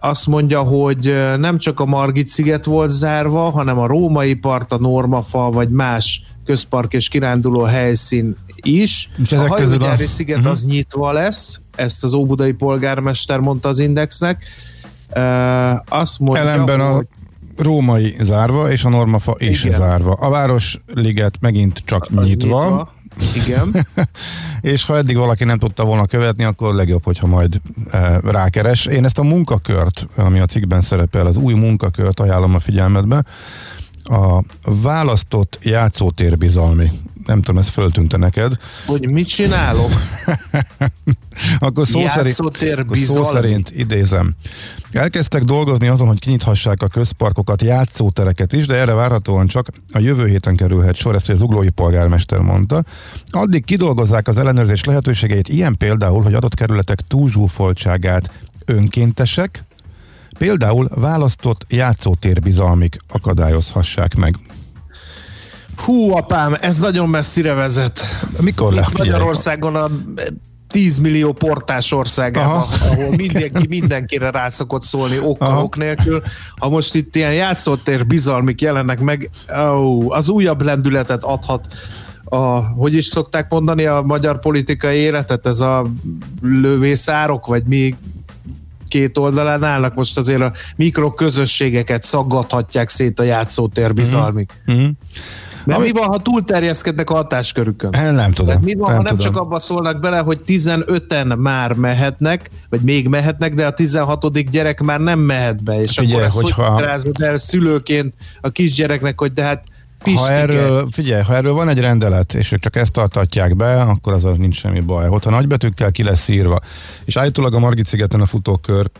[0.00, 4.78] azt mondja, hogy nem csak a Margit sziget volt zárva, hanem a római part, a
[4.78, 9.10] Normafa, vagy más közpark és kiránduló helyszín is.
[9.22, 10.48] És A közül a- hajógyári sziget Mhm.
[10.48, 14.42] az nyitva lesz, ezt az óbudai polgármester mondta az Indexnek.
[15.88, 17.06] Azt mondja, Ellenben a hogy
[17.56, 19.76] római zárva, és a normafa is Igen.
[19.78, 20.12] zárva.
[20.12, 22.92] A Városliget megint csak az nyitva, nyitva.
[23.34, 23.86] Igen.
[24.60, 27.60] és ha eddig valaki nem tudta volna követni, akkor legjobb, hogyha majd
[27.90, 28.86] e, rákeres.
[28.86, 33.24] Én ezt a munkakört, ami a cikkben szerepel, az új munkakört ajánlom a figyelmetbe.
[34.04, 36.90] A választott játszótér bizalmi.
[37.26, 38.56] Nem tudom, ez föltűnte neked.
[38.86, 39.90] Hogy mit csinálok?
[41.58, 44.34] Akkor szó szerint, Játszótér akkor szó szerint idézem.
[44.92, 50.26] Elkezdtek dolgozni azon, hogy kinyithassák a közparkokat, játszótereket is, de erre várhatóan csak a jövő
[50.26, 52.84] héten kerülhet sor, ezt a zuglói polgármester mondta.
[53.30, 58.30] Addig kidolgozzák az ellenőrzés lehetőségeit, ilyen például, hogy adott kerületek túlzsúfoltságát
[58.64, 59.64] önkéntesek,
[60.38, 64.38] például választott játszótér bizalmik akadályozhassák meg.
[65.76, 68.00] Hú, apám, ez nagyon messzire vezet.
[68.40, 68.88] Mikor le?
[68.96, 69.90] Magyarországon a
[70.68, 72.86] 10 millió portás országában, Aha.
[72.90, 75.62] ahol mindenki mindenkire rá szokott szólni ok, Aha.
[75.62, 76.22] ok nélkül.
[76.56, 81.66] Ha most itt ilyen játszótér bizalmik jelennek meg, ó, az újabb lendületet adhat
[82.24, 85.86] a, hogy is szokták mondani a magyar politikai életet, ez a
[86.42, 87.94] lövészárok, vagy mi
[88.94, 93.92] két oldalán állnak, most azért a mikroközösségeket szaggathatják szét a játszótér.
[93.92, 94.88] Mhm.
[95.64, 97.90] Mert Ami- mi van, ha túlterjeszkednek a hatáskörükön?
[98.14, 98.46] Nem tudom.
[98.46, 99.32] Tehát mi van, nem ha nem tudom.
[99.32, 104.50] csak abba szólnak bele, hogy 15-en már mehetnek, vagy még mehetnek, de a 16.
[104.50, 109.20] gyerek már nem mehet be, és Figyelj, akkor ezt hogyha- hogy el szülőként a kisgyereknek,
[109.20, 109.64] hogy de hát
[110.04, 110.32] Ha Pistike.
[110.32, 114.22] erről, figyelj, ha erről van egy rendelet, és ők csak ezt tartatják be, akkor az
[114.36, 115.08] nincs semmi baj.
[115.08, 116.60] Hogyha nagybetűkkel ki lesz írva,
[117.04, 118.90] és állítólag a Margit szigeten a futókör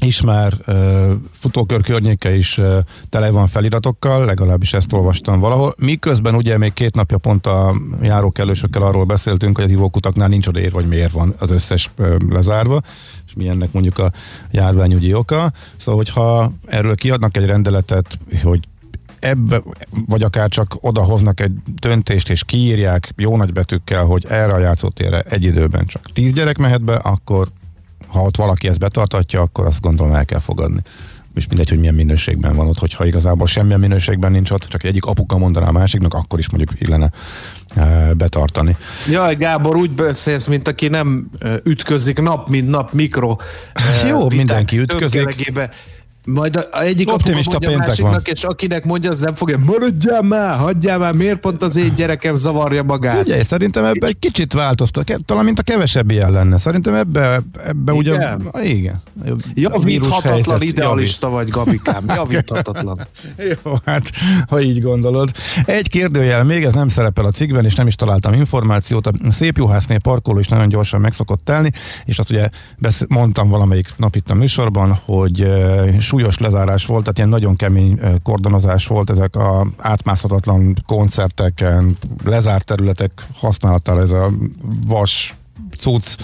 [0.00, 5.74] is már uh, futókör környéke is uh, tele van feliratokkal, legalábbis ezt olvastam valahol.
[5.78, 10.78] Miközben ugye még két napja pont a járókelősökkel arról beszéltünk, hogy az ivókutaknál nincs odaírva,
[10.78, 12.80] hogy miért van az összes uh, lezárva,
[13.26, 14.12] és mi ennek mondjuk a
[14.50, 15.52] járványügyi oka.
[15.76, 18.60] Szóval, hogyha erről kiadnak egy rendeletet, hogy
[19.24, 19.62] ebbe,
[20.06, 25.20] vagy akár csak odahoznak egy döntést, és kiírják jó nagy betűkkel, hogy erre a játszótérre
[25.20, 27.48] egy időben csak tíz gyerek mehet be, akkor
[28.06, 30.80] ha ott valaki ezt betartatja, akkor azt gondolom el kell fogadni.
[31.34, 35.04] És mindegy, hogy milyen minőségben van ott, hogyha igazából semmilyen minőségben nincs ott, csak egyik
[35.04, 37.10] apuka mondaná a másiknak, akkor is mondjuk illene
[37.76, 38.76] e, betartani.
[39.10, 43.36] Jaj, Gábor, úgy beszélsz, mint aki nem ö, ütközik nap, mint nap mikro
[44.02, 45.62] ö, Jó, viták mindenki ütközik.
[46.24, 48.22] Majd a, a egyik Optimista mondja a péntek másiknak, van.
[48.24, 52.34] és akinek mondja, az nem fogja, maradjál már, hagyjál már, miért pont az én gyerekem
[52.34, 53.20] zavarja magát?
[53.20, 56.58] Ugye, szerintem ebbe egy kicsit változtat, ke- talán mint a kevesebb ilyen lenne.
[56.58, 58.14] Szerintem ebbe, ebbe ugye...
[58.14, 58.50] Igen?
[58.62, 59.00] Igen.
[59.54, 63.06] Javíthatatlan idealista vagy, Gabikám, javíthatatlan.
[63.64, 64.10] Jó, hát,
[64.48, 65.30] ha így gondolod.
[65.64, 69.06] Egy kérdőjel még, ez nem szerepel a cikkben, és nem is találtam információt.
[69.06, 71.70] A szép juhásznél parkoló is nagyon gyorsan meg szokott telni,
[72.04, 72.48] és azt ugye
[72.78, 77.56] besz- mondtam valamelyik nap itt a műsorban, hogy e, súlyos lezárás volt, tehát ilyen nagyon
[77.56, 84.30] kemény kordonozás volt, ezek a átmászhatatlan koncerteken, lezárt területek használatára ez a
[84.86, 85.34] vas
[85.84, 86.16] cucc.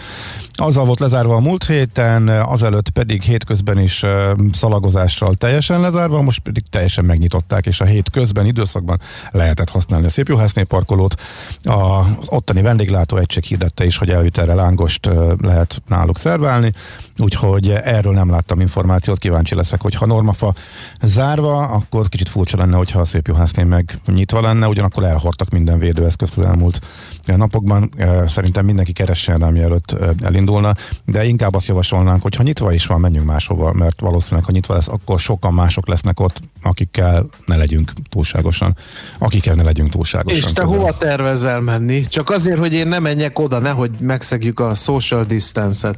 [0.53, 4.05] Azzal volt lezárva a múlt héten, azelőtt pedig hétközben is
[4.53, 9.01] szalagozással teljesen lezárva, most pedig teljesen megnyitották, és a hét közben időszakban
[9.31, 11.15] lehetett használni a Szépjuhászné parkolót.
[11.63, 16.73] Az ottani vendéglátó egység hirdette is, hogy elvitelre lángost lehet náluk szerválni,
[17.19, 20.55] úgyhogy erről nem láttam információt, kíváncsi leszek, hogy ha Normafa
[21.03, 26.39] zárva, akkor kicsit furcsa lenne, hogyha a Szépjuhászné meg nyitva lenne, ugyanakkor elhordtak minden védőeszközt
[26.39, 26.81] az elmúlt
[27.25, 27.95] napokban.
[28.27, 30.75] Szerintem mindenki keressen rá, mielőtt eh, elindulna,
[31.05, 34.75] de inkább azt javasolnánk, hogy ha nyitva is van, menjünk máshova, mert valószínűleg, ha nyitva
[34.75, 38.77] lesz, akkor sokan mások lesznek ott, akikkel ne legyünk túlságosan,
[39.19, 40.39] akikkel ne legyünk túlságosan.
[40.39, 40.79] És te közel.
[40.79, 42.07] hova tervezel menni?
[42.07, 45.97] Csak azért, hogy én ne menjek oda, nehogy megszegjük a social distance-et.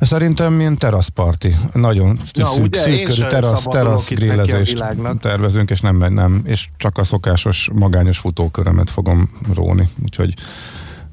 [0.00, 1.56] Szerintem milyen teraszparti.
[1.72, 4.84] Nagyon Na, szűk, ugye, szűk körű terasz, terasz grillezést
[5.20, 9.88] tervezünk, és nem, nem, és csak a szokásos magányos futókörömet fogom róni.
[10.04, 10.34] Úgyhogy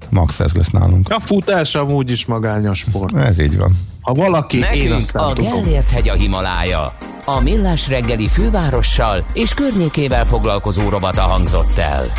[0.09, 1.09] max ez lesz nálunk.
[1.09, 3.15] A futás amúgy is magányos sport.
[3.15, 3.71] Ez így van.
[4.01, 5.33] Ha valaki, én Nekünk aztán a.
[5.33, 6.95] Gellért hegy a Himalája.
[7.25, 12.11] A Millás reggeli fővárossal és környékével foglalkozó rovata hangzott el.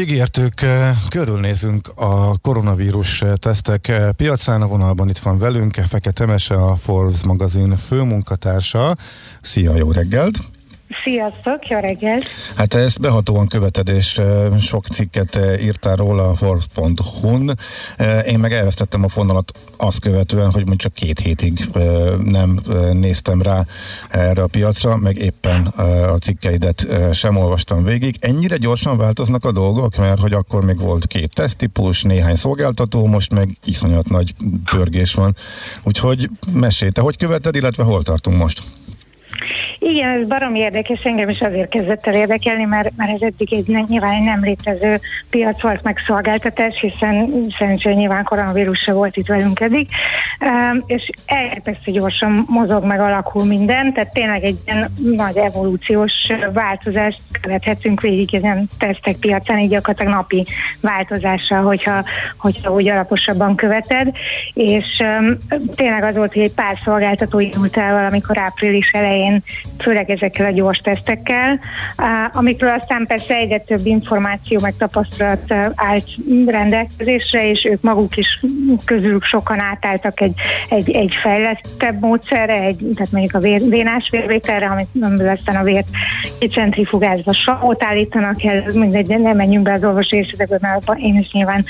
[0.00, 4.62] Ígértük, eh, körülnézünk a koronavírus eh, tesztek eh, piacán.
[4.62, 8.96] A vonalban itt van velünk Fekete Mese, a Forbes magazin főmunkatársa.
[9.42, 10.38] Szia, jó reggelt!
[11.04, 12.24] Sziasztok, jó reggelt!
[12.60, 14.20] Hát ezt behatóan követed, és
[14.58, 17.58] sok cikket írtál róla a Forbes.hu-n.
[18.26, 21.68] Én meg elvesztettem a fonalat azt követően, hogy mondjuk csak két hétig
[22.24, 22.60] nem
[22.92, 23.66] néztem rá
[24.08, 25.66] erre a piacra, meg éppen
[26.12, 28.16] a cikkeidet sem olvastam végig.
[28.20, 33.32] Ennyire gyorsan változnak a dolgok, mert hogy akkor még volt két teszttípus, néhány szolgáltató, most
[33.32, 34.34] meg iszonyat nagy
[34.70, 35.36] pörgés van.
[35.82, 38.62] Úgyhogy mesélj, te hogy követed, illetve hol tartunk most?
[39.82, 43.86] Igen, ez barom érdekes, engem is azért kezdett el érdekelni, mert, mert ez eddig egy
[43.88, 44.98] nyilván egy nem létező
[45.30, 49.88] piac volt meg szolgáltatás, hiszen szerencsére nyilván koronavírus se volt itt velünk eddig,
[50.40, 57.20] um, és elképesztő gyorsan mozog meg alakul minden, tehát tényleg egy ilyen nagy evolúciós változást
[57.40, 60.46] követhetünk végig ezen tesztek piacán, így gyakorlatilag napi
[60.80, 62.04] változással, hogyha,
[62.38, 64.10] hogyha úgy alaposabban követed,
[64.54, 65.36] és um,
[65.74, 69.42] tényleg az volt, hogy egy pár szolgáltató indult el valamikor április elején,
[69.82, 71.60] főleg ezekkel a gyors tesztekkel,
[72.32, 76.06] amikről aztán persze egyre több információ meg tapasztalat állt
[76.46, 78.40] rendelkezésre, és ők maguk is
[78.84, 80.34] közülük sokan átálltak egy,
[80.68, 84.88] egy, egy fejlettebb módszerre, egy, tehát mondjuk a vér, vénás vérvételre, amit
[85.38, 85.88] aztán a vért
[86.50, 91.64] centrifugázva savot állítanak el, mindegy, nem menjünk be az orvosi részletekbe, mert én is nyilván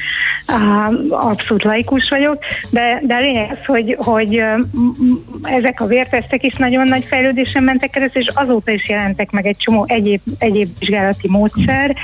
[1.08, 2.38] abszolút laikus vagyok,
[2.70, 4.42] de, de a lényeg az, hogy, hogy
[5.42, 9.56] ezek a vértesztek is nagyon nagy fejlődésen mentek keresztül, és azóta is jelentek meg egy
[9.56, 11.96] csomó egyéb, egyéb vizsgálati módszer,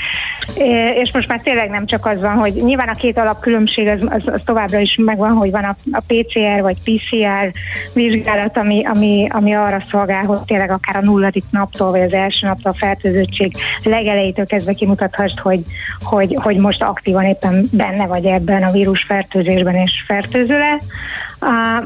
[1.02, 4.22] és most már tényleg nem csak az van, hogy nyilván a két alapkülönbség az, az,
[4.26, 7.52] az továbbra is megvan, hogy van a, a PCR vagy PCR
[7.94, 12.46] vizsgálat, ami, ami, ami arra szolgál, hogy tényleg akár a nulladik naptól vagy az első
[12.46, 15.60] naptól a fertőzöttség legelejétől kezdve kimutathast, hogy,
[16.00, 20.74] hogy, hogy most aktívan éppen benne vagy ebben a vírusfertőzésben és fertőző-e.
[20.74, 20.80] Uh,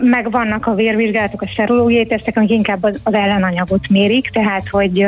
[0.00, 5.06] meg vannak a vérvizsgálatok, a szerológiai tesztek, amik inkább az, az ellenanyagot mérik, tehát hogy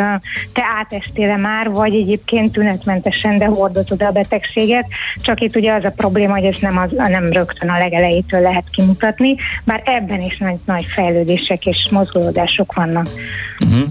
[0.53, 4.87] te átestél már, vagy egyébként tünetmentesen, de hordozod a betegséget,
[5.17, 8.71] csak itt ugye az a probléma, hogy ezt nem, az, nem rögtön a legelejétől lehet
[8.71, 13.09] kimutatni, bár ebben is nagy, nagy fejlődések és mozgolódások vannak.
[13.61, 13.89] Uh-huh.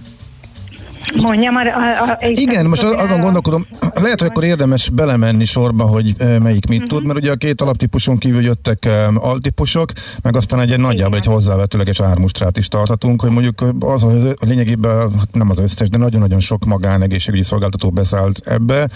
[1.15, 5.83] Mondjam, a, a, a, Igen, most az- azon gondolkodom, lehet, hogy akkor érdemes belemenni sorba,
[5.83, 9.91] hogy melyik mit tud, mert ugye a két alaptípuson kívül jöttek altípusok,
[10.21, 15.11] meg aztán egy, egy nagyjából egy hozzávetőleges ármustrát is tartatunk, hogy mondjuk az a lényegében,
[15.17, 18.89] hát nem az összes, de nagyon-nagyon sok magánegészségügyi szolgáltató beszállt ebbe,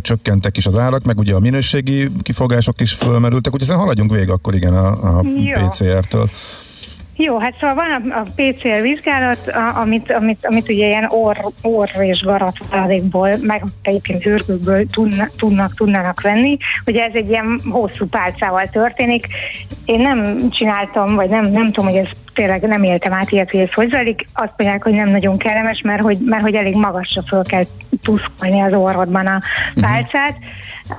[0.00, 4.30] csökkentek is az árak, meg ugye a minőségi kifogások is fölmerültek, úgyhogy ezen haladjunk végig
[4.30, 4.86] akkor igen a,
[5.18, 5.24] a.
[5.68, 6.28] PCR-től.
[7.16, 11.36] Jó, hát szóval van a, a PCR vizsgálat, a, amit, amit, amit ugye ilyen orr,
[11.62, 16.56] orr és garat váladékból, meg egyébként hőrgőkből tudna, tudnak, tudnának venni.
[16.86, 19.26] Ugye ez egy ilyen hosszú pálcával történik.
[19.84, 23.60] Én nem csináltam, vagy nem, nem tudom, hogy ez tényleg nem éltem át ilyet, hogy
[23.60, 24.24] ez hogy zajlik.
[24.34, 27.64] Azt mondják, hogy nem nagyon kellemes, mert hogy, mert hogy elég magasra föl kell
[28.02, 29.40] tuszkolni az orrodban a
[29.80, 30.36] pálcát,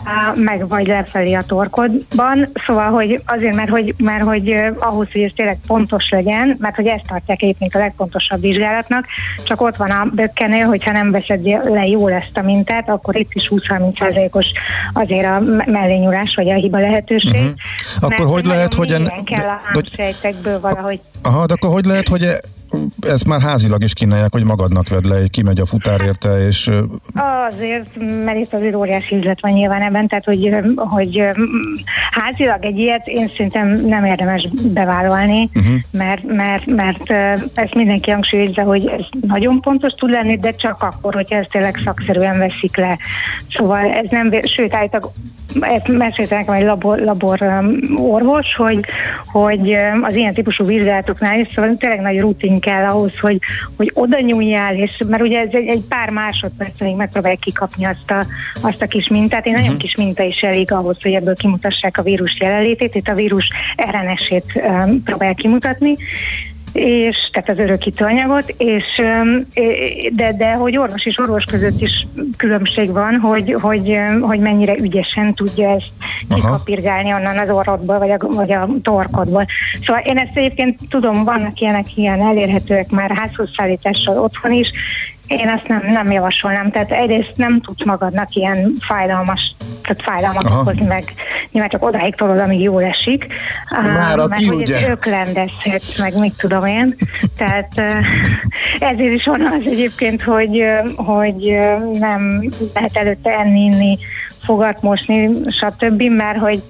[0.03, 2.47] á, meg vagy lefelé a torkodban.
[2.67, 6.87] Szóval, hogy azért, mert hogy, mert hogy ahhoz, hogy ez tényleg pontos legyen, mert hogy
[6.87, 9.05] ezt tartják egyébként a legfontosabb vizsgálatnak,
[9.43, 13.33] csak ott van a bökkenél, hogyha nem veszed le jól ezt a mintát, akkor itt
[13.33, 14.51] is 20-30%-os
[14.93, 17.31] azért a me- mellényúrás, vagy a hiba lehetőség.
[17.41, 17.47] Mhm.
[17.95, 22.07] Akkor Mert hogy lehet, hogy en- kell a hogy- valahogy Aha, de akkor hogy lehet,
[22.07, 22.39] hogy e-
[22.99, 26.71] ezt már házilag is kínálják, hogy magadnak vedd le, kimegy a futár érte, és
[27.49, 27.89] Azért,
[28.25, 31.23] mert itt azért óriási üzlet van nyilván ebben, tehát hogy, hogy
[32.11, 35.75] házilag egy ilyet én szerintem nem érdemes bevállalni, uh-huh.
[35.91, 37.11] mert, mert, mert
[37.53, 41.81] ezt mindenki hangsúlyozza, hogy ez nagyon pontos tud lenni, de csak akkor, hogyha ezt tényleg
[41.85, 42.97] szakszerűen veszik le.
[43.57, 45.11] Szóval ez nem, sőt, állítólag
[45.87, 48.79] mesélte nekem egy labor, labor um, orvos, hogy,
[49.25, 53.39] hogy um, az ilyen típusú vizsgálatoknál is szóval tényleg nagy rutin kell ahhoz, hogy,
[53.77, 58.11] hogy oda nyúljál, és mert ugye ez egy, egy pár másodperc, még megpróbálják kikapni azt
[58.11, 58.25] a,
[58.61, 59.45] azt a kis mintát.
[59.45, 59.83] Én nagyon Mhm.
[59.83, 62.95] kis minta is elég ahhoz, hogy ebből kimutassák a vírus jelenlétét.
[62.95, 63.49] Itt a vírus
[63.91, 65.95] RNS-ét um, próbálják kimutatni
[66.75, 68.83] és tehát az örökítő anyagot, és
[70.13, 72.07] de, de hogy orvos és orvos között is
[72.37, 75.91] különbség van, hogy, hogy, hogy mennyire ügyesen tudja ezt
[76.29, 76.39] Aha.
[76.39, 79.45] kikapirgálni onnan az orrodból, vagy a, vagy a torkodból.
[79.85, 84.71] Szóval én ezt egyébként tudom, vannak ilyenek ilyen elérhetőek már házhoz szállítással otthon is,
[85.27, 90.59] én azt nem, nem javasolnám, tehát egyrészt nem tudsz magadnak ilyen fájdalmas, tehát fájdalmat Aha.
[90.59, 91.03] okozni, meg
[91.51, 93.25] nyilván csak odáig tolod, amíg jól esik.
[93.69, 94.95] Már aki meg hogy ugye.
[95.97, 96.95] meg mit tudom én.
[97.37, 98.05] Tehát eh,
[98.79, 100.63] ezért is van az egyébként, hogy,
[100.95, 101.57] hogy
[101.99, 103.97] nem lehet előtte enni, inni
[104.45, 106.61] fogat, mosni, stb., mert hogy,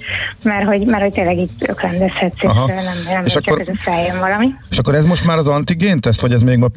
[0.43, 2.67] mert hogy, mert hogy tényleg itt öklendezhetsz, és Aha.
[2.67, 4.47] nem, nem És csak akkor- ez feljön valami.
[4.69, 6.67] És akkor ez most már az antigén teszt, vagy ez még ma,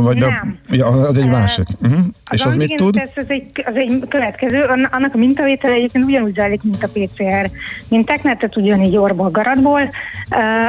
[0.00, 0.58] vagy Nem.
[0.70, 1.66] A, ja, az egy másik.
[1.82, 1.98] Uh-huh.
[2.30, 2.94] És az mit tud?
[2.94, 6.88] teszt, az egy, az egy következő, An- annak a mintavétel egyébként ugyanúgy zajlik, mint a
[6.92, 7.50] PCR
[7.88, 9.90] mintáknál, tehát ugyanígy orból, garatból,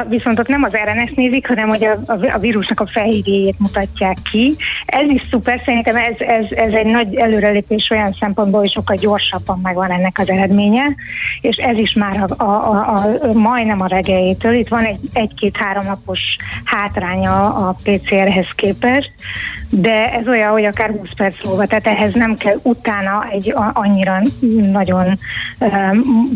[0.08, 4.16] viszont ott nem az RNS nézik, hanem hogy a, a, a vírusnak a fehérjéjét mutatják
[4.30, 4.54] ki.
[4.86, 9.60] Ez is szuper, szerintem ez, ez, ez egy nagy előrelépés olyan szempontból, hogy sokkal gyorsabban
[9.76, 10.84] megvan ennek az eredménye,
[11.40, 14.54] és ez is már a, a, a, a, majdnem a reggeljétől.
[14.54, 16.20] Itt van egy, egy-két-három napos
[16.64, 19.12] hátránya a PCR-hez képest,
[19.70, 24.22] de ez olyan, hogy akár 20 perc múlva, tehát ehhez nem kell utána egy annyira
[24.72, 25.18] nagyon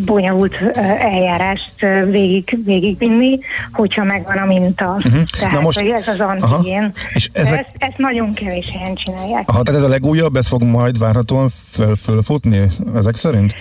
[0.06, 0.54] bonyolult
[0.98, 3.38] eljárást végig, végigvinni,
[3.72, 4.96] hogyha megvan a minta.
[5.04, 5.18] Mhm.
[5.38, 6.30] Tehát, Na most- ez az Aha.
[6.54, 6.92] antigén.
[7.12, 9.48] És De ezek- Ezt, ezt nagyon kevés helyen csinálják.
[9.48, 12.60] Aha, tehát ez a legújabb, ez fog majd várhatóan föl, fölfutni
[12.96, 13.54] ezek szerint?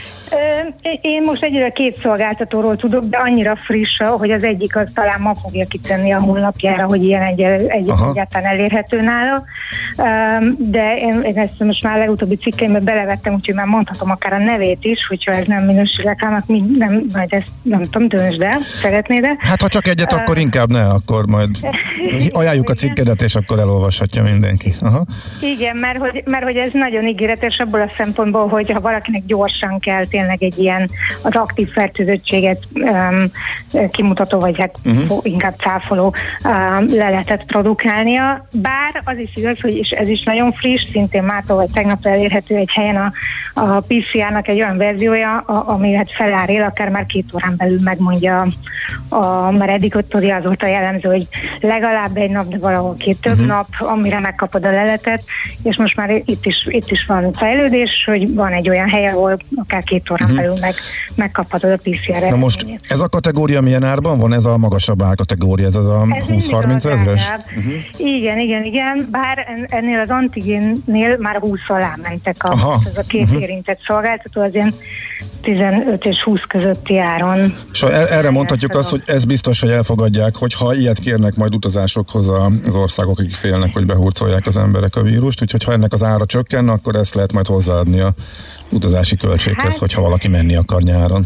[1.01, 5.35] Én most egyre két szolgáltatóról tudok, de annyira friss, hogy az egyik az talán ma
[5.35, 9.43] fogja kitenni a honlapjára, hogy ilyen egy, egy egyáltalán elérhető nála.
[10.57, 14.37] De én, én ezt most már a legutóbbi cikkeimbe belevettem, úgyhogy már mondhatom akár a
[14.37, 18.59] nevét is, hogyha ez nem minőség reklámnak, mi- nem, majd ezt nem tudom, döntsd el,
[18.81, 19.35] szeretnéd de.
[19.39, 21.49] Hát ha csak egyet, akkor inkább ne, akkor majd
[22.31, 24.73] ajánljuk a cikkedet, és akkor elolvashatja mindenki.
[24.81, 25.05] Aha.
[25.41, 29.79] Igen, mert hogy, mert hogy ez nagyon ígéretes abból a szempontból, hogy ha valakinek gyorsan
[29.79, 30.89] kell tényleg egy ilyen
[31.23, 33.31] az aktív fertőzöttséget um,
[33.91, 35.19] kimutató, vagy hát uh-huh.
[35.21, 36.13] inkább cáfoló
[36.43, 38.47] um, leletet produkálnia.
[38.51, 42.55] Bár az is igaz, hogy és ez is nagyon friss, szintén mától vagy tegnap elérhető
[42.55, 43.11] egy helyen a,
[43.53, 48.47] a PCR-nak egy olyan verziója, a, ami hát felárél, akár már két órán belül megmondja,
[49.09, 51.27] a, mert eddig ott az volt a jellemző, hogy
[51.59, 53.47] legalább egy nap, de valahol két több uh-huh.
[53.47, 55.23] nap, amire megkapod a leletet,
[55.63, 59.37] és most már itt is, itt is van fejlődés, hogy van egy olyan hely, ahol
[59.55, 60.37] akár két órán Mhm.
[60.37, 60.47] uh-huh.
[60.49, 60.73] belül meg,
[61.15, 64.33] megkaphatod a PCR Na most ez a kategória milyen árban van?
[64.33, 67.03] Ez a magasabb árkategória, ez az a Ez mindig 20-30 az ezres?
[67.23, 67.41] drágább.
[67.97, 72.81] Igen, igen, igen, bár en- ennél az antigénnél már 20 alá mentek a, Aha.
[72.85, 73.41] ez a két uh-huh.
[73.41, 74.73] érintett szolgáltató, az ilyen
[75.41, 77.53] 15 és 20 közötti áron.
[77.71, 82.27] És e- erre mondhatjuk azt, hogy ez biztos, hogy elfogadják, hogyha ilyet kérnek majd utazásokhoz
[82.27, 86.03] a- az országok, akik félnek, hogy behurcolják az emberek a vírust, úgyhogy ha ennek az
[86.03, 88.13] ára csökken, akkor ezt lehet majd hozzáadni a
[88.71, 91.25] utazási költséghez, Hát- hogyha valaki menni akar nyáron.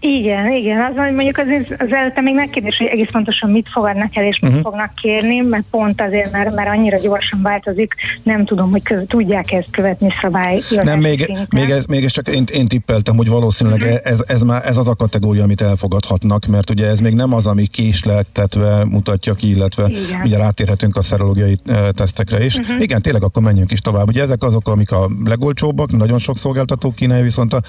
[0.00, 1.46] Igen, igen, az, hogy mondjuk az,
[1.78, 4.64] az előtte még megkérdés, hogy egész pontosan mit fogadnak el és mit uh-huh.
[4.64, 9.52] fognak kérni, mert pont azért, mert, mert annyira gyorsan változik, nem tudom, hogy kö, tudják
[9.52, 10.60] ezt követni szabály.
[10.82, 13.94] Nem, még, még, ez, még ez csak én, én tippeltem, hogy valószínűleg Mhm.
[14.02, 17.46] ez, ez, már, ez az a kategória, amit elfogadhatnak, mert ugye ez még nem az,
[17.46, 20.20] ami késleltetve mutatja ki, illetve Igen.
[20.24, 22.58] ugye rátérhetünk a szerológiai e, tesztekre is.
[22.58, 22.80] Mhm.
[22.80, 24.08] Igen, tényleg akkor menjünk is tovább.
[24.08, 27.62] Ugye ezek azok, amik a legolcsóbbak, nagyon sok szolgáltató kínálja, viszont a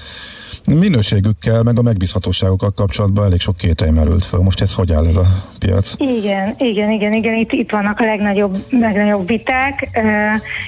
[0.78, 4.40] minőségükkel, meg a megbízhatóságokkal kapcsolatban elég sok kételj merült föl.
[4.40, 5.26] Most ez hogy áll ez a
[5.58, 5.94] piac?
[5.96, 10.00] Igen, igen, igen, igen, itt, itt vannak a legnagyobb, legnagyobb viták,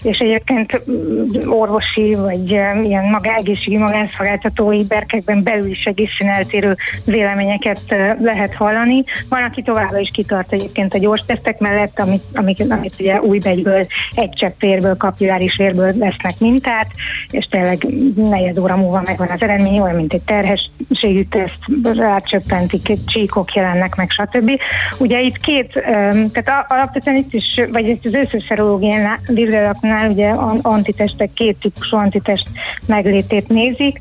[0.03, 7.80] és egyébként mm, orvosi vagy ilyen maga, egészségi magánszolgáltatói berkekben belül is egészen eltérő véleményeket
[7.86, 9.05] eh, lehet hallani.
[9.28, 13.38] Van, aki továbbra is kitart egyébként a gyors tesztek mellett, amit, amit, amit ugye új
[13.38, 16.90] begyből, egy csepp vérből, kapilláris vérből vesznek mintát,
[17.30, 21.59] és tényleg negyed óra múlva megvan az eredmény, mint egy terhességű teszt,
[21.97, 24.61] rácsöppentik, csíkok jelennek meg, stb.
[24.99, 25.72] Ugye itt két,
[26.32, 32.49] tehát alapvetően itt is, vagy az összes szerológiánál, vizsgálatoknál ugye an- antitestek, két típusú antitest
[32.86, 33.99] meglétét nézik.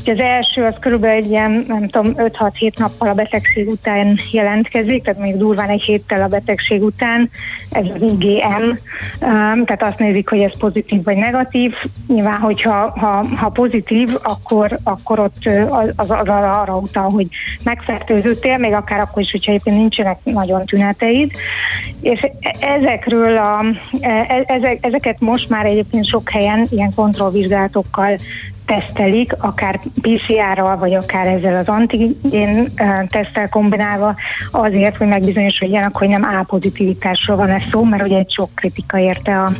[0.00, 5.02] Ugye az első az körülbelül egy ilyen, nem tudom, 5-6-7 nappal a betegség után jelentkezik,
[5.02, 7.30] tehát még durván egy héttel a betegség után,
[7.70, 8.70] ez az IgM,
[9.64, 11.74] tehát azt nézik, hogy ez pozitív vagy negatív.
[12.06, 17.26] Nyilván, hogyha ha, ha pozitív, akkor, akkor ott ö, az, az, az arra, utal, hogy
[17.64, 21.30] megfertőzöttél, még akár akkor is, hogyha éppen nincsenek nagyon tüneteid.
[22.00, 23.64] És e- ezekről a,
[24.00, 28.16] e- ezek, ezeket most már egyébként sok helyen ilyen kontrollvizsgálatokkal
[28.70, 34.14] tesztelik, akár PCR-ral, vagy akár ezzel az antigén ö, teszttel kombinálva,
[34.50, 39.38] azért, hogy megbizonyosodjanak, hogy nem A-pozitivitásról van ez szó, mert ugye egy sok kritika érte
[39.38, 39.50] a,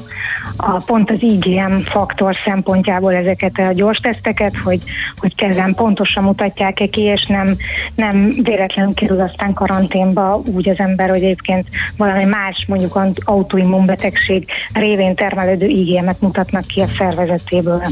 [0.57, 4.81] a pont az IgM faktor szempontjából ezeket a gyors teszteket, hogy,
[5.17, 7.57] hogy kezem pontosan mutatják-e ki, és nem,
[7.95, 15.15] nem véletlenül kerül aztán karanténba úgy az ember, hogy egyébként valami más, mondjuk autoimmunbetegség révén
[15.15, 17.83] termelődő IgM-et mutatnak ki a szervezetéből.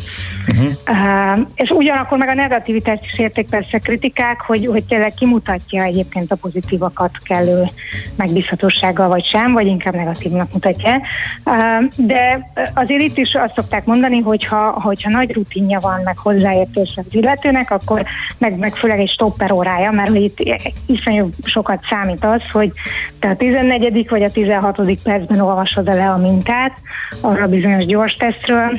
[0.48, 0.72] Uh-huh.
[1.54, 6.36] És ugyanakkor meg a negativitást is érték persze kritikák, hogy, hogy tényleg kimutatja egyébként a
[6.36, 7.64] pozitívakat kellő
[8.16, 11.00] megbízhatósággal vagy sem, vagy inkább negatívnak mutatja.
[11.96, 17.04] De azért itt is azt szokták mondani, hogyha, hogyha nagy rutinja van, meg hozzáértés az
[17.10, 18.04] illetőnek, akkor
[18.38, 22.72] meg, meg főleg egy stopper órája, mert hogy itt iszonyú sokat számít az, hogy
[23.18, 24.08] te a 14.
[24.08, 25.02] vagy a 16.
[25.02, 26.72] percben olvasod le a mintát
[27.20, 28.78] arra bizonyos gyors tesztről,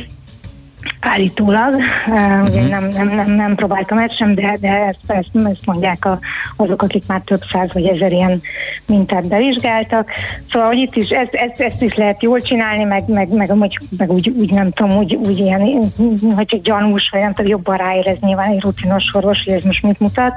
[1.00, 1.74] Állítólag,
[2.08, 6.06] uh, ugye nem, nem, nem, nem próbáltam ezt sem, de, de ezt, ezt, ezt mondják
[6.06, 6.20] a,
[6.56, 8.42] azok, akik már több száz vagy ezer ilyen
[8.88, 10.10] mintát bevizsgáltak.
[10.52, 13.72] Szóval, hogy itt is ezt, ezt, ezt is lehet jól csinálni, meg, meg, meg, meg,
[13.98, 15.92] meg úgy, úgy, nem tudom, úgy, úgy ilyen,
[16.36, 19.84] hogy csak gyanús, vagy nem tudom, jobban ráérez nyilván egy rutinos orvos, hogy ez most
[19.84, 20.34] mit mutat.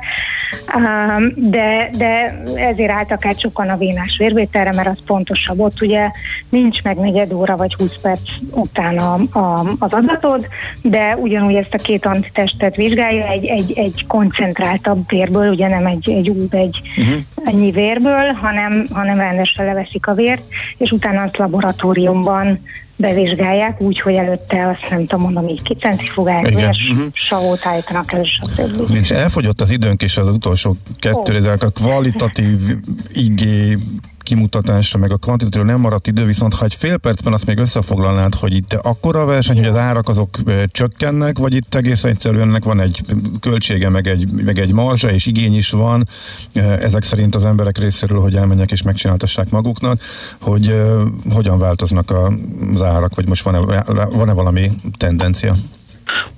[1.36, 5.60] De, de ezért álltak át sokan a vénás vérvételre, mert az pontosabb.
[5.60, 6.10] Ott ugye
[6.48, 8.20] nincs meg negyed óra vagy 20 perc
[8.50, 9.92] után a, a, az
[10.32, 10.48] adatod,
[10.82, 16.10] de ugyanúgy ezt a két antitestet vizsgálja egy, egy, egy koncentráltabb vérből, ugye nem egy,
[16.10, 17.22] egy új egy uh-huh.
[17.44, 20.42] ennyi vérből, hanem, hanem rendesen leveszik a vért,
[20.76, 22.60] és utána azt laboratóriumban
[22.96, 27.02] bevizsgálják, úgy, hogy előtte azt nem tudom mondom, így kicentrifugálják, és Mhm.
[27.12, 28.94] savót állítanak elő, stb.
[28.94, 31.36] És elfogyott az időnk, és az utolsó kettő, Ó.
[31.36, 32.58] ezek a kvalitatív
[33.12, 33.78] igé
[34.22, 38.34] kimutatásra, meg a kvantitatív nem maradt idő, viszont ha egy fél percben azt még összefoglalnád,
[38.34, 42.64] hogy itt akkora a verseny, hogy az árak azok csökkennek, vagy itt egész egyszerűen ennek
[42.64, 43.00] van egy
[43.40, 46.08] költsége, meg egy, meg egy marzsa, és igény is van,
[46.80, 50.00] ezek szerint az emberek részéről, hogy elmenjek és megcsináltassák maguknak,
[50.40, 50.82] hogy
[51.32, 52.14] hogyan változnak
[52.74, 55.54] az árak, vagy most van-e, van-e valami tendencia?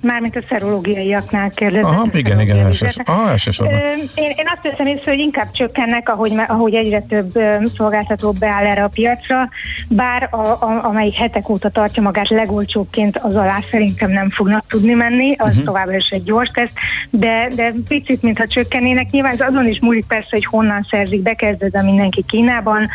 [0.01, 1.85] Mármint a szerológiaiaknál kérdezett.
[1.85, 3.25] Aha, igen, igen, szerológiai elsős, vizsgálatok.
[3.25, 3.79] ah, elsősorban.
[4.15, 7.31] Én, én azt veszem észre, hogy inkább csökkennek, ahogy, ahogy egyre több
[7.75, 9.49] szolgáltató beáll erre a piacra,
[9.89, 14.93] bár a, a, amelyik hetek óta tartja magát legolcsóbbként, az alá szerintem nem fognak tudni
[14.93, 15.63] menni, az uh-huh.
[15.63, 16.73] továbbra is egy gyors teszt,
[17.09, 19.09] de, de picit, mintha csökkennének.
[19.09, 22.87] Nyilván ez azon is múlik persze, hogy honnan szerzik, bekezdődve mindenki Kínában.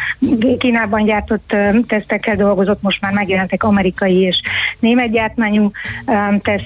[0.58, 1.56] Kínában gyártott
[1.86, 4.40] tesztekkel dolgozott, most már megjelentek amerikai és
[4.78, 5.70] német gyártmányú
[6.06, 6.12] ö,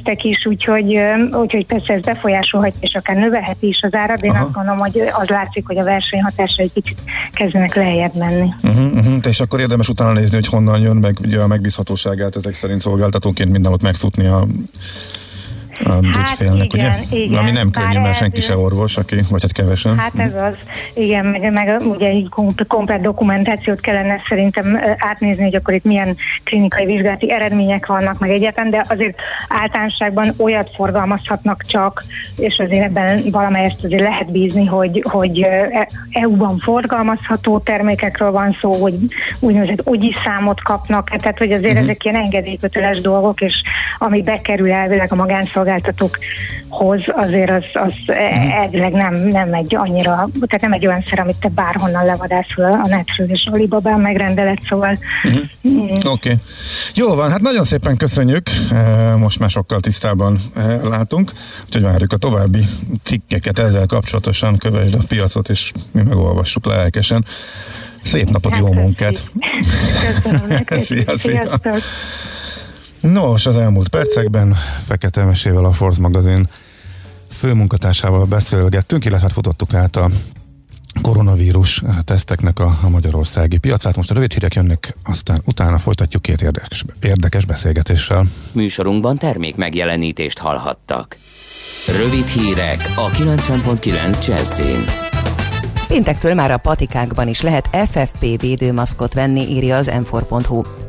[0.04, 0.98] tesztek is, úgyhogy,
[1.32, 4.44] úgyhogy persze ez befolyásolhatja, és akár növelheti is az árat, én Aha.
[4.44, 7.00] azt gondolom, hogy az látszik, hogy a versenyhatása egy kicsit
[7.32, 8.48] kezdenek lejjebb menni.
[8.62, 9.14] Uh-huh, uh-huh.
[9.28, 13.50] És akkor érdemes utána nézni, hogy honnan jön, meg ugye a megbízhatóságát ezek szerint szolgáltatóként
[13.50, 14.46] mindenhol megfutni a,
[15.84, 17.18] a ügyfélnek, igen, ugye?
[17.18, 17.38] igen.
[17.38, 19.98] Ami nem könnyű, mert senki se orvos, aki, vagy hát kevesen.
[19.98, 20.56] Hát ez az,
[20.94, 26.16] igen, meg, meg ugye így kom- komplet dokumentációt kellene szerintem átnézni, hogy akkor itt milyen
[26.44, 29.18] klinikai vizsgálati eredmények vannak, meg egyetem, de azért
[29.48, 32.04] általánosságban olyat forgalmazhatnak csak,
[32.36, 38.56] és azért ebben valamelyest azért lehet bízni, hogy, hogy ö, e- EU-ban forgalmazható termékekről van
[38.60, 38.94] szó, hogy
[39.40, 41.82] úgynevezett ogyi számot kapnak, hát tehát hogy azért Mhm.
[41.82, 43.62] ezek ilyen engedélyköteles dolgok, és
[43.98, 45.14] ami bekerül elvileg a
[45.64, 48.50] magánszolgáltatókhoz, azért az, az Mhm.
[48.50, 50.10] elvileg nem, nem egy annyira,
[50.40, 54.98] tehát nem egy olyan szer, amit te bárhonnan levadászol a netről, és Alibabán megrendelet, szóval
[55.22, 55.36] Mhm.
[55.92, 56.08] Oké.
[56.08, 56.34] Okay.
[56.94, 58.48] Jó van, hát nagyon szépen köszönjük.
[58.72, 61.30] Eh, Most már sokkal tisztában eh, látunk.
[61.66, 62.64] Úgyhogy várjuk a további
[63.02, 64.56] cikkeket ezzel kapcsolatosan.
[64.56, 67.24] Kövesd a piacot, és mi megolvassuk lelkesen.
[68.02, 69.22] Szép napot, jó munkát!
[70.14, 70.80] köszönöm neked.
[70.80, 71.16] Szia, szia.
[71.16, 71.76] Sziasztok.
[73.12, 74.56] Nos, az elmúlt percekben
[74.86, 76.48] Fekete Mesével a Force magazin
[77.30, 80.10] főmunkatársával beszélgettünk, illetve hát futottuk át a
[81.02, 83.96] koronavírus teszteknek a, a magyarországi piacát.
[83.96, 88.24] Most a rövid hírek jönnek, aztán utána folytatjuk két érdekes, érdekes beszélgetéssel.
[88.52, 91.18] Műsorunkban termék megjelenítést hallhattak.
[91.86, 95.13] Rövid hírek a 90.9 Jazzin.
[95.88, 100.16] Péntektől már a patikákban is lehet FFP védőmaszkot venni, írja az m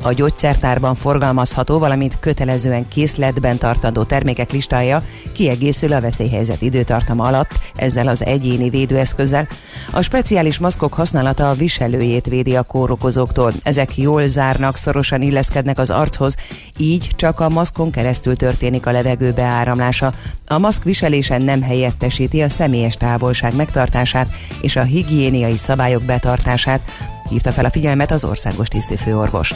[0.01, 5.03] A gyógyszertárban forgalmazható, valamint kötelezően készletben tartandó termékek listája
[5.34, 9.47] kiegészül a veszélyhelyzet időtartama alatt, ezzel az egyéni védőeszközzel.
[9.91, 13.53] A speciális maszkok használata a viselőjét védi a kórokozóktól.
[13.63, 16.35] Ezek jól zárnak, szorosan illeszkednek az archoz,
[16.77, 20.13] így csak a maszkon keresztül történik a levegő beáramlása.
[20.47, 24.30] A maszk viselése nem helyettesíti a személyes távolság megtartását
[24.61, 26.81] és a higiéniai szabályok betartását,
[27.29, 29.53] hívta fel a figyelmet az országos tisztifőorvos.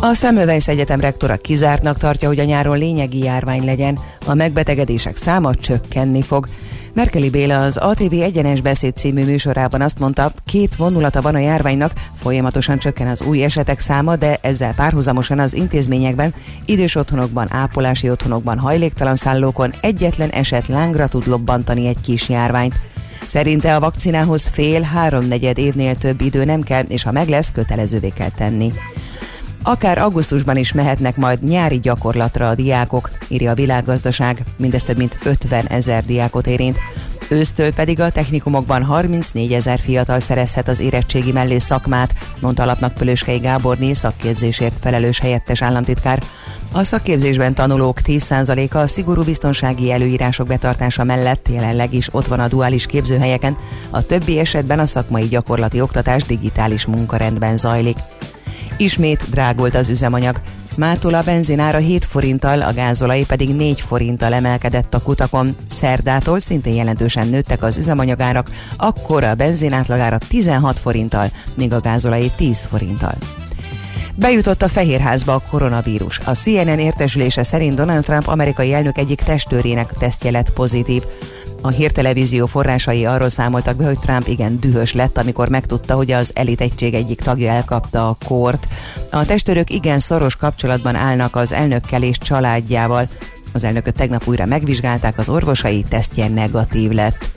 [0.00, 5.54] A Szemövejsz Egyetem rektora kizártnak tartja, hogy a nyáron lényegi járvány legyen, a megbetegedések száma
[5.54, 6.48] csökkenni fog.
[6.92, 11.92] Merkeli Béla az ATV Egyenes Beszéd című műsorában azt mondta, két vonulata van a járványnak,
[12.14, 16.34] folyamatosan csökken az új esetek száma, de ezzel párhuzamosan az intézményekben,
[16.64, 22.74] idős otthonokban, ápolási otthonokban, hajléktalan szállókon egyetlen eset lángra tud lobbantani egy kis járványt.
[23.26, 28.30] Szerinte a vakcinához fél-háromnegyed évnél több idő nem kell, és ha meg lesz, kötelezővé kell
[28.30, 28.72] tenni.
[29.62, 35.18] Akár augusztusban is mehetnek majd nyári gyakorlatra a diákok, írja a világgazdaság, mindez több mint
[35.24, 36.78] 50 ezer diákot érint.
[37.28, 43.38] Ősztől pedig a technikumokban 34 ezer fiatal szerezhet az érettségi mellé szakmát, mondta alapnak Pölöskei
[43.38, 46.22] Gáborné szakképzésért felelős helyettes államtitkár.
[46.72, 52.48] A szakképzésben tanulók 10%-a a szigorú biztonsági előírások betartása mellett jelenleg is ott van a
[52.48, 53.56] duális képzőhelyeken,
[53.90, 57.96] a többi esetben a szakmai gyakorlati oktatás digitális munkarendben zajlik.
[58.76, 60.40] Ismét drágult az üzemanyag.
[60.76, 65.56] Mától a benzinára 7 forinttal, a gázolai pedig 4 forinttal emelkedett a kutakon.
[65.68, 72.30] Szerdától szintén jelentősen nőttek az üzemanyagárak, akkor a benzin átlagára 16 forinttal, míg a gázolai
[72.36, 73.14] 10 forinttal.
[74.18, 76.18] Bejutott a Fehérházba a koronavírus.
[76.18, 81.02] A CNN értesülése szerint Donald Trump amerikai elnök egyik testőrének tesztje lett pozitív.
[81.60, 86.30] A hírtelevízió forrásai arról számoltak be, hogy Trump igen dühös lett, amikor megtudta, hogy az
[86.34, 88.68] elit egység egyik tagja elkapta a kort.
[89.10, 93.08] A testőrök igen szoros kapcsolatban állnak az elnökkel és családjával.
[93.52, 97.30] Az elnököt tegnap újra megvizsgálták, az orvosai tesztje negatív lett.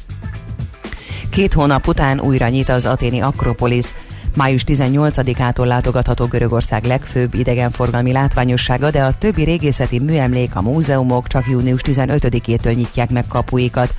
[1.29, 3.93] Két hónap után újra nyit az aténi Akropolis.
[4.35, 11.47] Május 18-ától látogatható Görögország legfőbb idegenforgalmi látványossága, de a többi régészeti műemlék, a múzeumok csak
[11.47, 13.93] június 15-től nyitják meg kapuikat.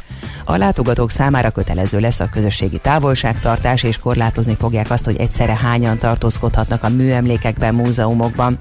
[0.44, 5.98] A látogatók számára kötelező lesz a közösségi távolságtartás, és korlátozni fogják azt, hogy egyszerre hányan
[5.98, 8.57] tartózkodhatnak a műemlékekben, múzeumokban.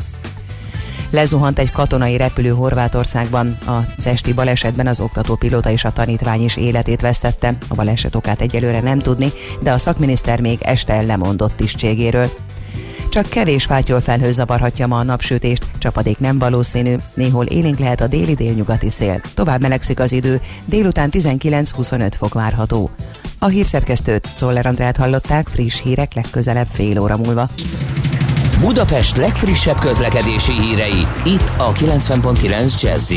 [1.09, 3.57] Lezuhant egy katonai repülő Horvátországban.
[3.65, 7.57] A cesti balesetben az oktatópilóta és a tanítvány is életét vesztette.
[7.67, 9.31] A baleset okát egyelőre nem tudni,
[9.61, 12.29] de a szakminiszter még este lemondott tisztségéről.
[13.09, 18.07] Csak kevés fátyol felhő zavarhatja ma a napsütést, csapadék nem valószínű, néhol élénk lehet a
[18.07, 19.21] déli délnyugati szél.
[19.33, 22.89] Tovább melegszik az idő, délután 19-25 fok várható.
[23.39, 27.49] A hírszerkesztőt Czoller Andrát hallották, friss hírek legközelebb fél óra múlva.
[28.59, 33.13] Budapest legfrissebb közlekedési hírei, itt a 90.9 jazz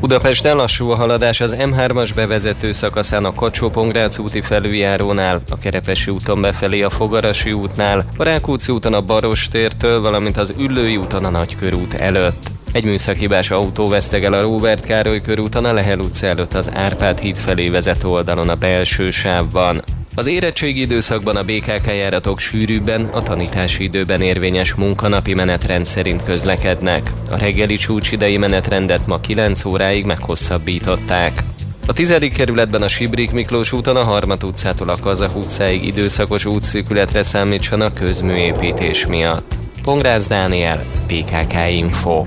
[0.00, 3.70] Budapesten lassú a haladás az M3-as bevezető szakaszán a kacsó
[4.18, 10.36] úti felüljárónál, a Kerepesi úton befelé a Fogarasi útnál, a Rákóczi úton a Barostértől, valamint
[10.36, 12.50] az Üllői úton a Nagykörút előtt.
[12.72, 17.36] Egy műszakibás autó vesztegel a Róbert Károly körúton a Lehel utca előtt az Árpád híd
[17.36, 19.82] felé vezető oldalon a belső sávban.
[20.18, 27.12] Az érettségi időszakban a BKK járatok sűrűbben, a tanítási időben érvényes munkanapi menetrend szerint közlekednek.
[27.30, 31.42] A reggeli csúcsidei menetrendet ma 9 óráig meghosszabbították.
[31.86, 37.22] A tizedik kerületben a Sibrik Miklós úton a Harmat utcától a Kazah utcáig időszakos útszűkületre
[37.22, 39.54] számítsanak közműépítés miatt.
[39.82, 42.26] Pongrász Dániel, PKK Info.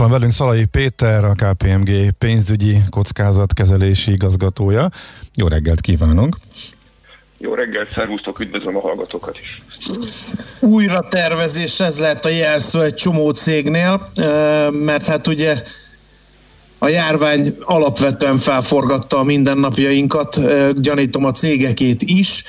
[0.00, 4.90] Van velünk Szalai Péter, a KPMG pénzügyi kockázatkezelési igazgatója.
[5.34, 6.36] Jó reggelt kívánunk!
[7.38, 9.62] Jó reggelt, szervusztok, üdvözlöm a hallgatókat is.
[10.60, 14.10] újra tervezés, ez lehet a jelszó egy csomó cégnél,
[14.70, 15.62] mert hát ugye
[16.78, 20.40] a járvány alapvetően felforgatta a mindennapjainkat,
[20.80, 22.44] gyanítom a cégekét is,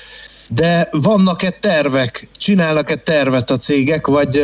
[0.55, 2.27] de vannak-e tervek?
[2.37, 4.41] Csinálnak-e tervet a cégek, vagy,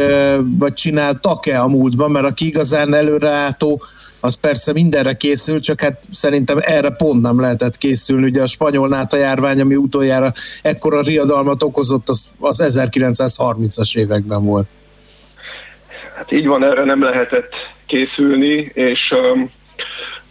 [0.57, 2.11] vagy csináltak-e a múltban?
[2.11, 3.81] Mert aki igazán előreátó,
[4.19, 8.25] az persze mindenre készül, csak hát szerintem erre pont nem lehetett készülni.
[8.25, 10.31] Ugye a spanyol náta járvány, ami utoljára
[10.61, 14.67] ekkora riadalmat okozott, az, az 1930-as években volt.
[16.15, 17.53] Hát így van, erre nem lehetett
[17.85, 19.51] készülni, és um,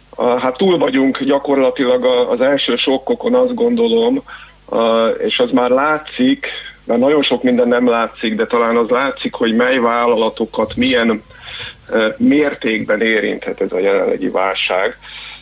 [0.09, 4.23] a, hát túl vagyunk gyakorlatilag az első sokkokon, azt gondolom,
[5.17, 6.47] és az már látszik,
[6.83, 11.23] mert nagyon sok minden nem látszik, de talán az látszik, hogy mely vállalatokat milyen
[12.17, 14.97] mértékben érinthet ez a jelenlegi válság.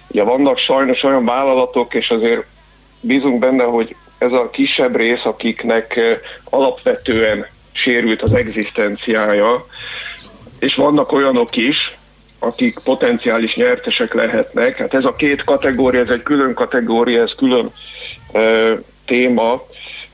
[0.07, 2.43] Ugye vannak sajnos olyan vállalatok, és azért
[3.01, 5.99] bízunk benne, hogy ez a kisebb rész, akiknek
[6.49, 9.65] alapvetően sérült az egzisztenciája,
[10.59, 11.97] és vannak olyanok is,
[12.39, 14.77] akik potenciális nyertesek lehetnek.
[14.77, 17.71] Hát ez a két kategória, ez egy külön kategória, ez külön
[19.05, 19.61] téma.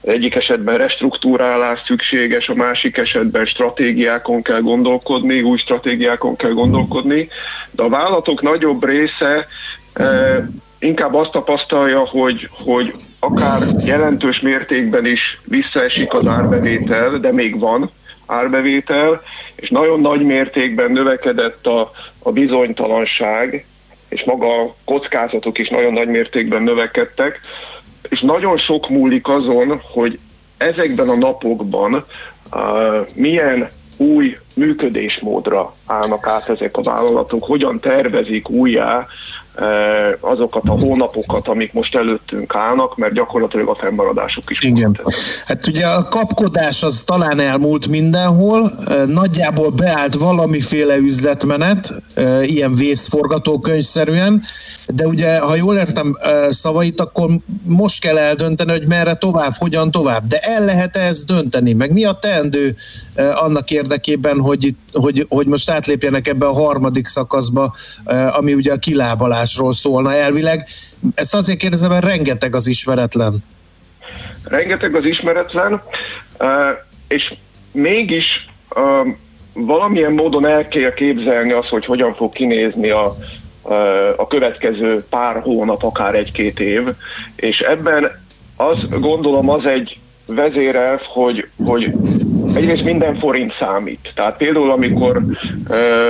[0.02, 7.28] Egyik esetben restruktúrálás szükséges, a másik esetben stratégiákon kell gondolkodni, új stratégiákon kell gondolkodni,
[7.72, 9.48] de a vállalatok nagyobb része
[9.94, 10.38] ö,
[10.80, 17.92] inkább azt tapasztalja, hogy, hogy akár jelentős mértékben is visszaesik az árbevétel, de még van
[18.26, 19.22] árbevétel,
[19.56, 23.66] és nagyon nagy mértékben növekedett a, a bizonytalanság,
[24.10, 27.40] és maga a kockázatok is nagyon nagy mértékben növekedtek,
[28.10, 30.19] és nagyon sok múlik azon, hogy
[30.57, 32.03] ezekben a napokban uh,
[33.15, 33.68] milyen
[33.98, 39.07] új működésmódra állnak át ezek a vállalatok, hogyan tervezik újjá
[40.19, 44.99] azokat a hónapokat, amik most előttünk állnak, mert gyakorlatilag a fennmaradásuk is Igen.
[45.45, 48.72] Hát ugye a kapkodás az talán elmúlt mindenhol,
[49.06, 51.94] nagyjából beállt valamiféle üzletmenet,
[52.41, 54.44] ilyen vészforgatókönyvszerűen,
[54.94, 56.18] de ugye, ha jól értem
[56.50, 57.30] szavait, akkor
[57.64, 60.28] most kell eldönteni, hogy merre tovább, hogyan tovább.
[60.28, 62.76] De el lehet ezt dönteni, meg mi a teendő
[63.16, 67.76] annak érdekében, hogy, hogy, hogy most átlépjenek ebbe a harmadik szakaszba,
[68.32, 70.68] ami ugye a kilábalásról szólna elvileg.
[71.16, 73.44] Ezt azért kérdezem, mert rengeteg az ismeretlen.
[74.44, 75.82] rengeteg az ismeretlen,
[77.08, 77.34] és
[77.72, 78.50] mégis
[79.54, 83.16] valamilyen módon el kell képzelni azt, hogy hogyan fog kinézni a,
[84.16, 86.88] a következő pár hónap, akár egy-két év,
[87.36, 88.12] és ebben
[88.56, 91.92] azt gondolom az egy vezérelv, hogy, hogy
[92.56, 94.12] egyrészt minden forint számít.
[94.16, 95.22] Tehát például amikor
[95.70, 96.10] ö,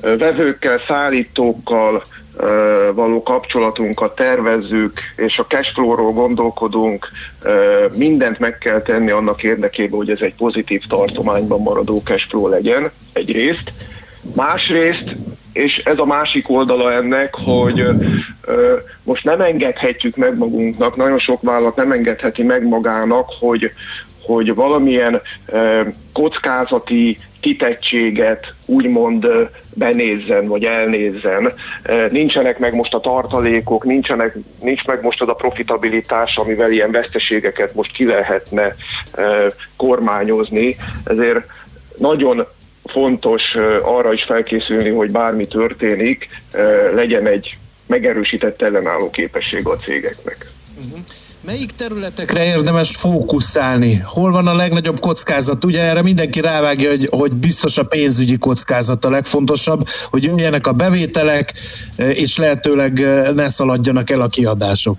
[0.00, 2.02] vevőkkel, szállítókkal
[2.36, 7.08] ö, való kapcsolatunkat tervezzük, és a cashflow-ról gondolkodunk,
[7.42, 12.90] ö, mindent meg kell tenni annak érdekében, hogy ez egy pozitív tartományban maradó cashflow legyen,
[13.12, 13.72] egyrészt.
[14.34, 15.12] Másrészt,
[15.52, 17.80] és ez a másik oldala ennek, hogy
[18.44, 23.70] ö, most nem engedhetjük meg magunknak, nagyon sok vállalat nem engedheti meg magának, hogy,
[24.22, 25.80] hogy valamilyen ö,
[26.12, 29.42] kockázati kitettséget úgymond ö,
[29.74, 31.52] benézzen, vagy elnézzen.
[31.82, 36.90] Ö, Nincsenek meg most a tartalékok, nincsenek, nincs meg most az a profitabilitás, amivel ilyen
[36.90, 38.74] veszteségeket most ki lehetne
[39.16, 39.46] ö,
[39.76, 40.76] kormányozni.
[41.04, 41.46] Ezért
[41.98, 42.46] nagyon
[42.84, 43.42] fontos
[43.82, 46.28] arra is felkészülni, hogy bármi történik,
[46.92, 47.56] legyen egy
[47.86, 50.50] megerősített ellenálló képesség a cégeknek.
[51.44, 54.02] Melyik területekre érdemes fókuszálni?
[54.04, 55.64] Hol van a legnagyobb kockázat?
[55.64, 60.72] Ugye erre mindenki rávágja, hogy, hogy biztos a pénzügyi kockázat a legfontosabb, hogy jöjjenek a
[60.72, 61.52] bevételek,
[61.96, 64.96] és lehetőleg eh, ne szaladjanak el a kiadások.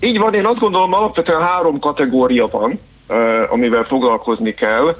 [0.00, 2.80] Így van, én azt gondolom alapvetően három kategória van,
[3.48, 4.94] amivel foglalkozni kell.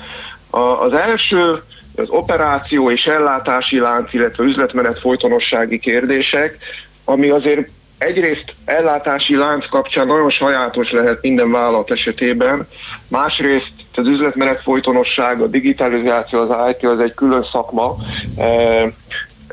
[0.51, 1.63] A- Az első
[1.97, 6.59] az operáció és ellátási lánc, illetve üzletmenet folytonossági kérdések,
[7.05, 7.69] ami azért
[7.99, 12.69] egyrészt ellátási lánc kapcsán nagyon sajátos lehet minden vállalat esetében,
[13.09, 17.97] másrészt az üzletmenet folytonosság, a digitalizáció, az IT az egy külön szakma,
[18.37, 18.45] E,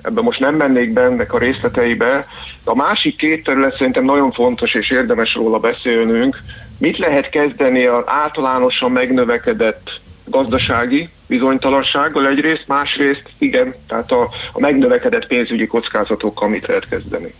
[0.01, 2.25] ebben most nem mennék be ennek a részleteibe.
[2.65, 6.37] A másik két terület szerintem nagyon fontos, és érdemes róla beszélnünk.
[6.77, 15.27] Mit lehet kezdeni az általánosan megnövekedett gazdasági bizonytalansággal egyrészt, másrészt igen, tehát a, a megnövekedett
[15.27, 17.33] pénzügyi kockázatokkal mit lehet kezdeni.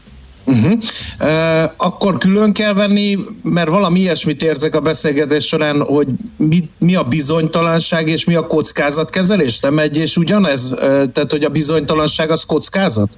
[0.48, 0.72] Uh-huh.
[1.20, 6.08] Uh, akkor külön kell venni, mert valami ilyesmit érzek a beszélgetés során, hogy
[6.38, 9.60] mi, mi a bizonytalanság és mi a kockázatkezelés?
[9.60, 10.72] Nem egy és ugyanez?
[10.72, 10.80] Uh,
[11.12, 13.18] tehát, hogy a bizonytalanság az kockázat?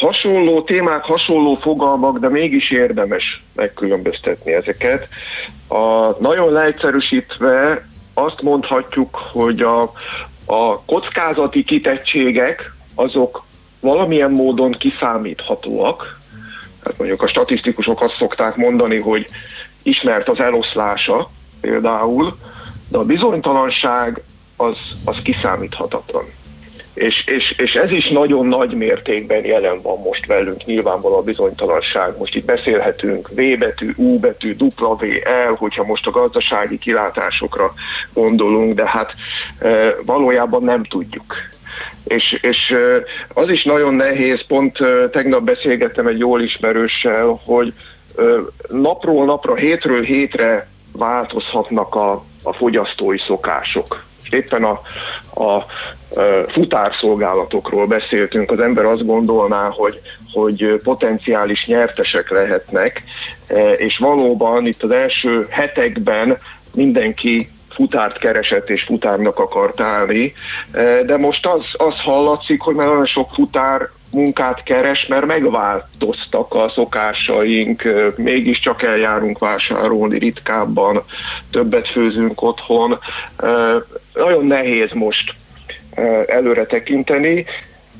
[0.00, 5.08] hasonló témák, hasonló fogalmak, de mégis érdemes megkülönböztetni ezeket.
[5.68, 7.88] A, nagyon leegyszerűsítve
[8.20, 9.82] azt mondhatjuk, hogy a,
[10.46, 13.44] a kockázati kitettségek azok
[13.80, 16.18] valamilyen módon kiszámíthatóak.
[16.84, 19.26] Hát mondjuk a statisztikusok azt szokták mondani, hogy
[19.82, 21.30] ismert az eloszlása
[21.60, 22.36] például,
[22.88, 24.22] de a bizonytalanság
[24.56, 26.24] az, az kiszámíthatatlan.
[26.94, 32.18] És, és, és ez is nagyon nagy mértékben jelen van most velünk, nyilvánvaló a bizonytalanság.
[32.18, 35.04] Most itt beszélhetünk V betű, U betű, W,
[35.48, 37.72] L, hogyha most a gazdasági kilátásokra
[38.12, 39.14] gondolunk, de hát
[39.58, 41.34] e, valójában nem tudjuk.
[42.04, 43.02] És, és e,
[43.40, 47.72] az is nagyon nehéz, pont e, tegnap beszélgettem egy jól ismerőssel, hogy
[48.16, 48.22] e,
[48.68, 54.08] napról napra, hétről hétre változhatnak a, a fogyasztói szokások.
[54.30, 54.80] Éppen a,
[55.44, 55.64] a,
[56.48, 60.00] futárszolgálatokról beszéltünk, az ember azt gondolná, hogy,
[60.32, 63.04] hogy potenciális nyertesek lehetnek,
[63.76, 66.38] és valóban itt az első hetekben
[66.74, 70.32] mindenki futárt keresett és futárnak akart állni,
[71.06, 76.72] de most az, az hallatszik, hogy már nagyon sok futár munkát keres, mert megváltoztak a
[76.74, 77.82] szokásaink,
[78.16, 81.02] mégiscsak eljárunk vásárolni ritkábban,
[81.50, 82.98] többet főzünk otthon.
[84.20, 85.34] Nagyon nehéz most
[86.26, 87.46] előre tekinteni,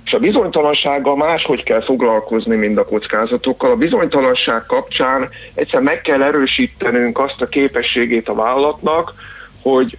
[0.05, 3.71] és a bizonytalansággal máshogy kell foglalkozni, mint a kockázatokkal.
[3.71, 9.13] A bizonytalanság kapcsán egyszer meg kell erősítenünk azt a képességét a vállalatnak,
[9.63, 9.99] hogy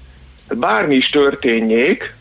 [0.56, 2.14] bármi is történjék,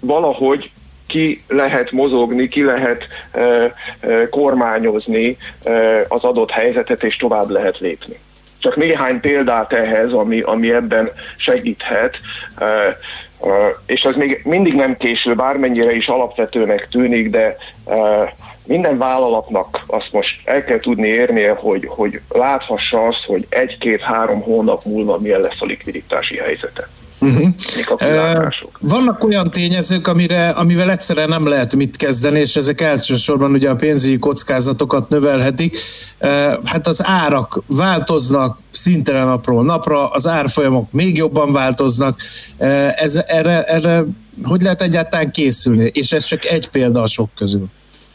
[0.00, 0.70] valahogy
[1.06, 5.72] ki lehet mozogni, ki lehet e, e, kormányozni e,
[6.08, 8.18] az adott helyzetet, és tovább lehet lépni.
[8.58, 12.16] Csak néhány példát ehhez, ami, ami ebben segíthet,
[12.58, 12.98] e,
[13.86, 17.56] és ez még mindig nem késő, bármennyire is alapvetőnek tűnik, de
[18.66, 24.84] minden vállalatnak azt most el kell tudni érnie, hogy, hogy láthassa azt, hogy egy-két-három hónap
[24.84, 26.88] múlva milyen lesz a likviditási helyzete.
[27.22, 27.48] Uh-huh.
[28.80, 33.76] Vannak olyan tényezők, amire, amivel egyszerűen nem lehet mit kezdeni, és ezek elsősorban ugye a
[33.76, 35.76] pénzügyi kockázatokat növelhetik.
[36.64, 42.20] Hát az árak változnak szintelen napról napra, az árfolyamok még jobban változnak.
[42.96, 44.04] Ez, erre, erre
[44.42, 45.90] hogy lehet egyáltalán készülni?
[45.92, 47.66] És ez csak egy példa a sok közül.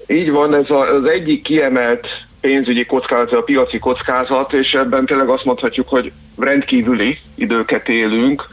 [0.08, 2.08] Így van, ez az egyik kiemelt
[2.42, 8.48] pénzügyi kockázat, a piaci kockázat, és ebben tényleg azt mondhatjuk, hogy rendkívüli időket élünk.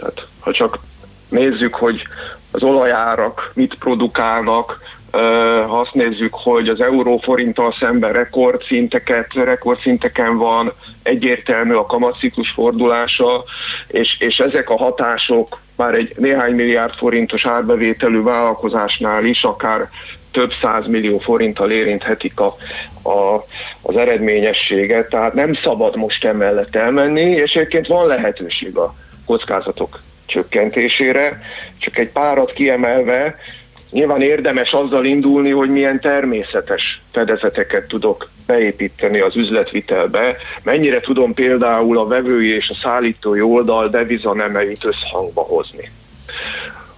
[0.00, 0.78] Tehát ha csak
[1.28, 2.02] nézzük, hogy
[2.50, 4.78] az olajárak mit produkálnak,
[5.66, 10.72] ha azt nézzük, hogy az euróforinttal szemben rekordszinteket, rekordszinteken van,
[11.02, 13.44] egyértelmű a kamatciklus fordulása,
[13.86, 19.88] és, és ezek a hatások már egy néhány milliárd forintos árbevételű vállalkozásnál is akár
[20.32, 22.46] több száz millió forinttal érinthetik a,
[23.08, 23.44] a,
[23.82, 28.94] az eredményességet, tehát nem szabad most emellett elmenni, és egyébként van lehetőség a
[29.30, 31.40] kockázatok csökkentésére,
[31.78, 33.36] csak egy párat kiemelve,
[33.90, 41.98] nyilván érdemes azzal indulni, hogy milyen természetes fedezeteket tudok beépíteni az üzletvitelbe, mennyire tudom például
[41.98, 45.90] a vevői és a szállítói oldal devizanemeit összhangba hozni.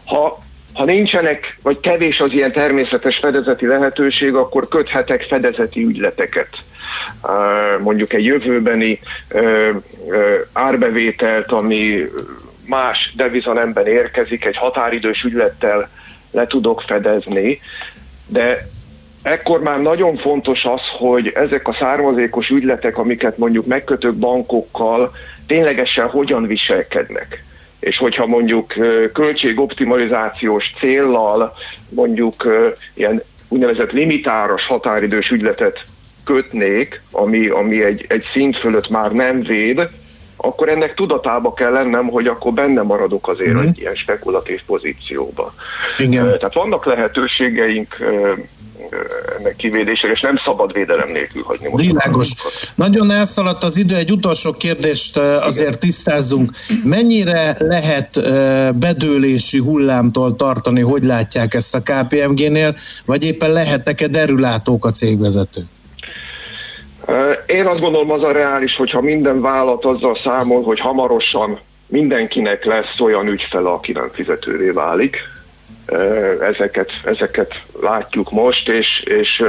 [0.07, 0.43] Ha
[0.75, 6.49] ha nincsenek, vagy kevés az ilyen természetes fedezeti lehetőség, akkor köthetek fedezeti ügyleteket.
[7.81, 9.01] Mondjuk egy jövőbeni
[10.53, 12.05] árbevételt, ami
[12.67, 15.89] más devizanemben érkezik, egy határidős ügylettel
[16.31, 17.61] le tudok fedezni,
[18.27, 18.59] de
[19.23, 25.15] ekkor már nagyon fontos az, hogy ezek a származékos ügyletek, amiket mondjuk megkötök bankokkal,
[25.47, 27.45] ténylegesen hogyan viselkednek?
[27.81, 28.75] És hogyha mondjuk
[29.13, 31.55] költségoptimalizációs céllal
[31.89, 32.35] mondjuk
[32.95, 35.85] ilyen úgynevezett limitáros határidős ügyletet
[36.25, 39.89] kötnék, ami, ami egy, egy szint fölött már nem véd,
[40.37, 43.67] akkor ennek tudatába kell lennem, hogy akkor benne maradok azért mm-hmm.
[43.67, 45.55] egy ilyen spekulatív pozícióba.
[45.99, 46.25] Igen.
[46.25, 47.97] Tehát vannak lehetőségeink
[49.39, 51.69] ennek kivédésére, és nem szabad védelem nélkül hagyni.
[51.69, 52.29] Most Világos.
[52.75, 55.81] Nagyon elszaladt az idő, egy utolsó kérdést azért Igen.
[55.81, 56.51] tisztázzunk.
[56.85, 58.21] Mennyire lehet
[58.79, 62.77] bedőlési hullámtól tartani, hogy látják ezt a KPMG-nél,
[63.07, 65.67] vagy éppen lehetnek-e derülátók a cégvezetők?
[67.47, 73.01] Én azt gondolom az a reális, hogyha minden vállalat azzal számol, hogy hamarosan mindenkinek lesz
[73.01, 75.17] olyan ügyfele, aki nem fizetővé válik,
[76.41, 79.43] ezeket, ezeket látjuk most, és, és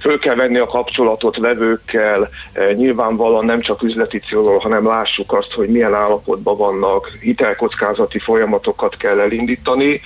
[0.00, 2.28] föl kell venni a kapcsolatot vevőkkel,
[2.74, 9.20] nyilvánvalóan nem csak üzleti célról, hanem lássuk azt, hogy milyen állapotban vannak, hitelkockázati folyamatokat kell
[9.20, 10.00] elindítani.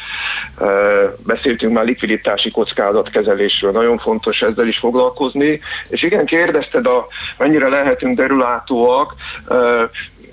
[1.27, 7.07] Beszéltünk már likviditási kockázatkezelésről, nagyon fontos ezzel is foglalkozni, és igen, kérdezted, a,
[7.39, 9.15] mennyire lehetünk derülátóak,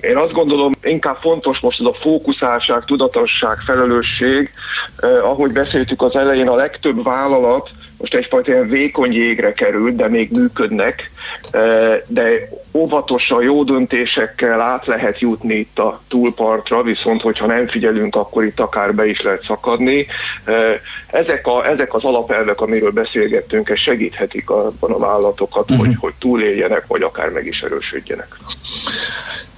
[0.01, 4.49] én azt gondolom, inkább fontos most ez a fókuszáltság, tudatosság, felelősség.
[4.97, 10.07] Eh, ahogy beszéltük az elején, a legtöbb vállalat most egyfajta ilyen vékony jégre került, de
[10.07, 11.11] még működnek,
[11.51, 18.15] eh, de óvatosan, jó döntésekkel át lehet jutni itt a túlpartra, viszont hogyha nem figyelünk,
[18.15, 20.05] akkor itt akár be is lehet szakadni.
[20.43, 25.85] Eh, ezek, a, ezek az alapelvek, amiről beszélgettünk, ez segíthetik abban a vállalatokat, uh-huh.
[25.85, 28.37] hogy, hogy túléljenek, vagy akár meg is erősödjenek.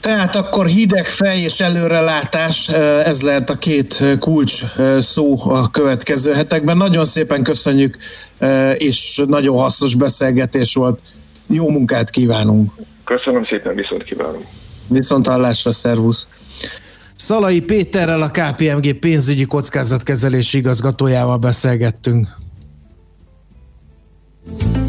[0.02, 2.70] Tehát akkor hideg fej és előrelátás,
[3.06, 4.64] ez lehet a két kulcs
[5.00, 6.78] szó a következő hetekben.
[6.78, 7.98] Nagyon szépen köszönjük,
[8.78, 11.00] és nagyon hasznos beszélgetés volt.
[11.48, 12.72] Jó munkát kívánunk!
[13.04, 14.42] Köszönöm szépen, viszont kívánom!
[14.88, 16.28] Viszont hallásra, szervusz!
[17.16, 22.28] Szalai Péterrel, a KPMG pénzügyi kockázatkezelési igazgatójával beszélgettünk.
[24.58, 24.81] És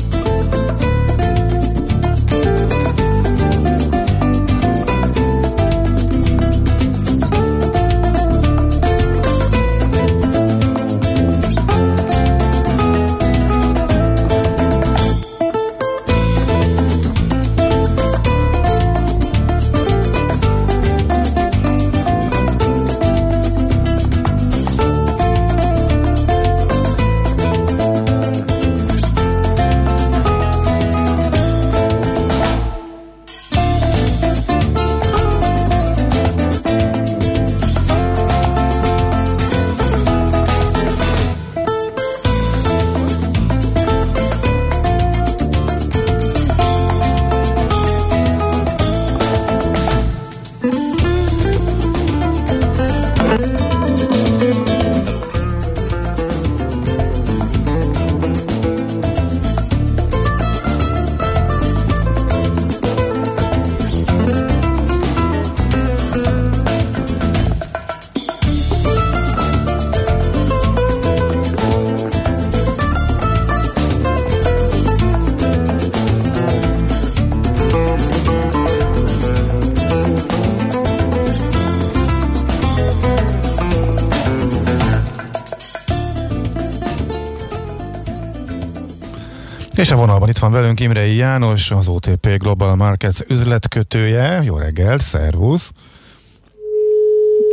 [90.82, 94.42] Imrei János, az OTP Global Markets üzletkötője.
[94.44, 95.70] Jó reggel, szervusz!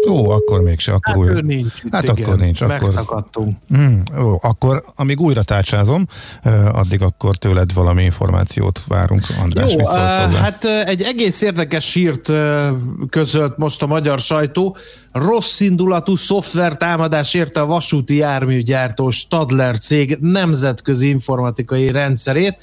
[0.10, 1.42] Ó, akkor mégse, akkor hát újra.
[1.42, 2.16] nincs Hát igen.
[2.16, 2.62] akkor nincs.
[2.62, 2.80] Akkor...
[2.82, 3.58] Megszakadtunk.
[3.78, 6.06] Mm, ó, akkor amíg újra tárcsázom,
[6.72, 9.22] addig akkor tőled valami információt várunk.
[9.42, 10.30] András, Jó, mit szólsz hozzá?
[10.30, 12.32] hát egy egész érdekes hírt
[13.10, 14.78] közölt most a magyar sajtó.
[15.12, 22.62] Rossz indulatú szoftvertámadás érte a vasúti járműgyártó Stadler cég nemzetközi informatikai rendszerét.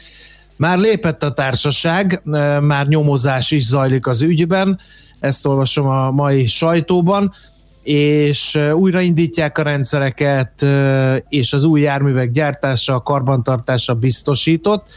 [0.57, 2.20] Már lépett a társaság,
[2.61, 4.78] már nyomozás is zajlik az ügyben,
[5.20, 7.33] ezt olvasom a mai sajtóban,
[7.83, 10.66] és újraindítják a rendszereket,
[11.28, 14.89] és az új járművek gyártása, karbantartása biztosított.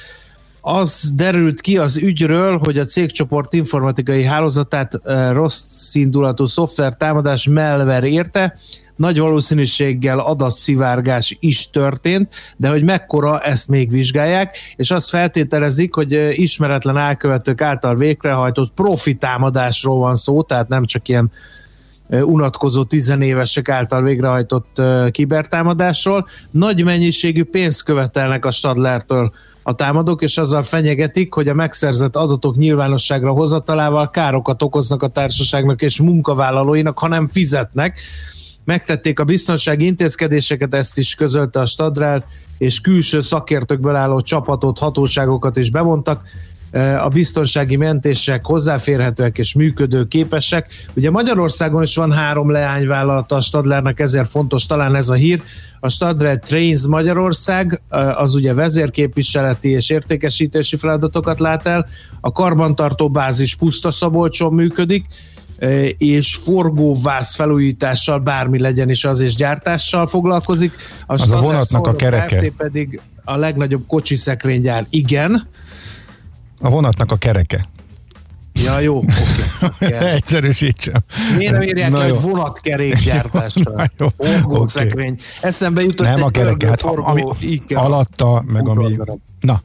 [0.62, 5.00] Az derült ki az ügyről, hogy a cégcsoport informatikai hálózatát
[5.32, 8.56] rossz indulatú szoftver támadás malware érte,
[9.00, 16.30] nagy valószínűséggel adatszivárgás is történt, de hogy mekkora, ezt még vizsgálják, és azt feltételezik, hogy
[16.32, 21.32] ismeretlen elkövetők által végrehajtott profi támadásról van szó, tehát nem csak ilyen
[22.10, 24.82] unatkozó tizenévesek által végrehajtott
[25.12, 26.28] kibertámadásról.
[26.52, 29.32] Nagy mennyiségű pénzt követelnek a Stadlertől
[29.64, 35.82] a támadók, és azzal fenyegetik, hogy a megszerzett adatok nyilvánosságra hozatalával károkat okoznak a társaságnak
[35.82, 38.00] és munkavállalóinak, ha nem fizetnek.
[38.70, 42.26] Megtették a biztonsági intézkedéseket, ezt is közölte a Stadrel,
[42.58, 46.22] és külső szakértőkből álló csapatot, hatóságokat is bevontak
[47.04, 50.88] a biztonsági mentések hozzáférhetőek és működő képesek.
[50.94, 55.42] Ugye Magyarországon is van három leányvállalata a Stadlernek, ezért fontos talán ez a hír.
[55.80, 57.82] A Stadler Trains Magyarország,
[58.16, 61.88] az ugye vezérképviseleti és értékesítési feladatokat lát el,
[62.22, 65.06] a karbantartó bázis Puszta Szabolcson működik,
[65.98, 70.76] és forgóvász felújítással, bármi legyen is az, és gyártással foglalkozik.
[71.06, 72.38] a Stadler vonatnak a kereke.
[72.38, 72.54] Kft.
[72.58, 74.86] pedig a legnagyobb kocsi szekrénygyár.
[74.90, 75.48] Igen,
[76.60, 77.68] A vonatnak a kereke.
[78.54, 79.94] Ja, jó, oké.
[80.16, 81.02] Egyszerűsítsem.
[81.38, 83.72] Miért nem írják le, hogy vonatkerékgyártásra?
[83.76, 84.66] Na jó, Forgó oké.
[84.66, 85.20] szekrény.
[85.42, 87.24] Eszembe jutott Nem egy a kereke, hát ami
[87.74, 88.98] alatta, meg ami...
[89.40, 89.62] Na,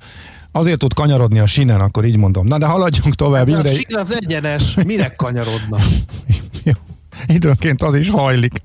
[0.56, 2.46] azért tud kanyarodni a sinen, akkor így mondom.
[2.46, 3.46] Na, de haladjunk tovább.
[3.46, 5.78] De a Imre, sík az egyenes, minek kanyarodna?
[7.26, 8.62] időnként az is hajlik.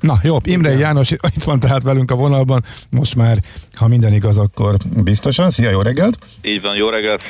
[0.00, 3.38] Na jó, Imre János itt van tehát velünk a vonalban, most már,
[3.74, 6.18] ha minden igaz, akkor Biztosan, szia, jó reggelt!
[6.42, 7.22] Így van, jó reggelt!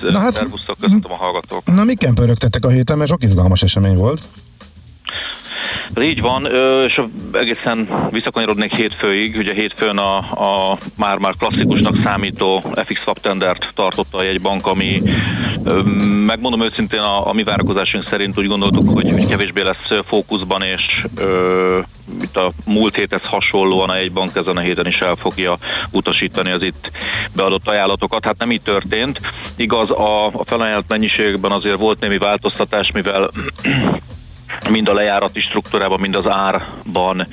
[0.00, 0.34] Na hát- hát...
[0.34, 1.64] Szervusztok, köszöntöm a hallgatók.
[1.64, 4.22] Na, miken pörögtettek a héten, mert sok izgalmas esemény volt.
[5.94, 6.46] Ez így van,
[6.86, 7.00] és
[7.32, 9.36] egészen visszakanyarodnék hétfőig.
[9.36, 15.02] Ugye hétfőn a, a már-már klasszikusnak számító FX Swap tendert tartotta a jegybank, ami
[16.26, 21.78] megmondom őszintén a, a mi várakozásunk szerint úgy gondoltuk, hogy, kevésbé lesz fókuszban, és ö,
[22.22, 25.56] itt a múlt héthez hasonlóan a jegybank ezen a héten is el fogja
[25.90, 26.90] utasítani az itt
[27.36, 28.24] beadott ajánlatokat.
[28.24, 29.20] Hát nem így történt.
[29.56, 33.30] Igaz, a, a felajánlott mennyiségben azért volt némi változtatás, mivel
[34.70, 37.26] mind a lejárati struktúrában, mind az árban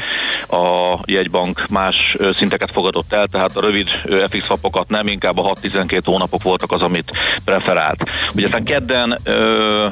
[0.47, 3.89] a jegybank más szinteket fogadott el, tehát a rövid
[4.29, 7.11] FX swapokat nem, inkább a 6-12 hónapok voltak az, amit
[7.45, 8.03] preferált.
[8.35, 9.87] Ugye aztán kedden ö,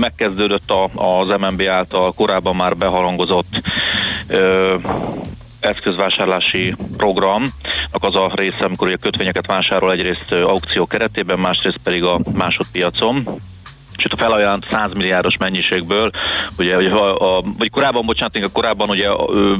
[0.00, 3.62] megkezdődött a, az MNB által korábban már beharangozott
[4.28, 4.74] ö,
[5.60, 7.52] eszközvásárlási programnak
[8.00, 13.40] az a része, amikor ugye kötvényeket vásárol egyrészt aukció keretében, másrészt pedig a másodpiacon
[14.04, 16.10] itt a felajánlott 100 milliárdos mennyiségből,
[16.58, 19.54] ugye, a, a, vagy korábban, bocsánat, inkább korábban ugye ö,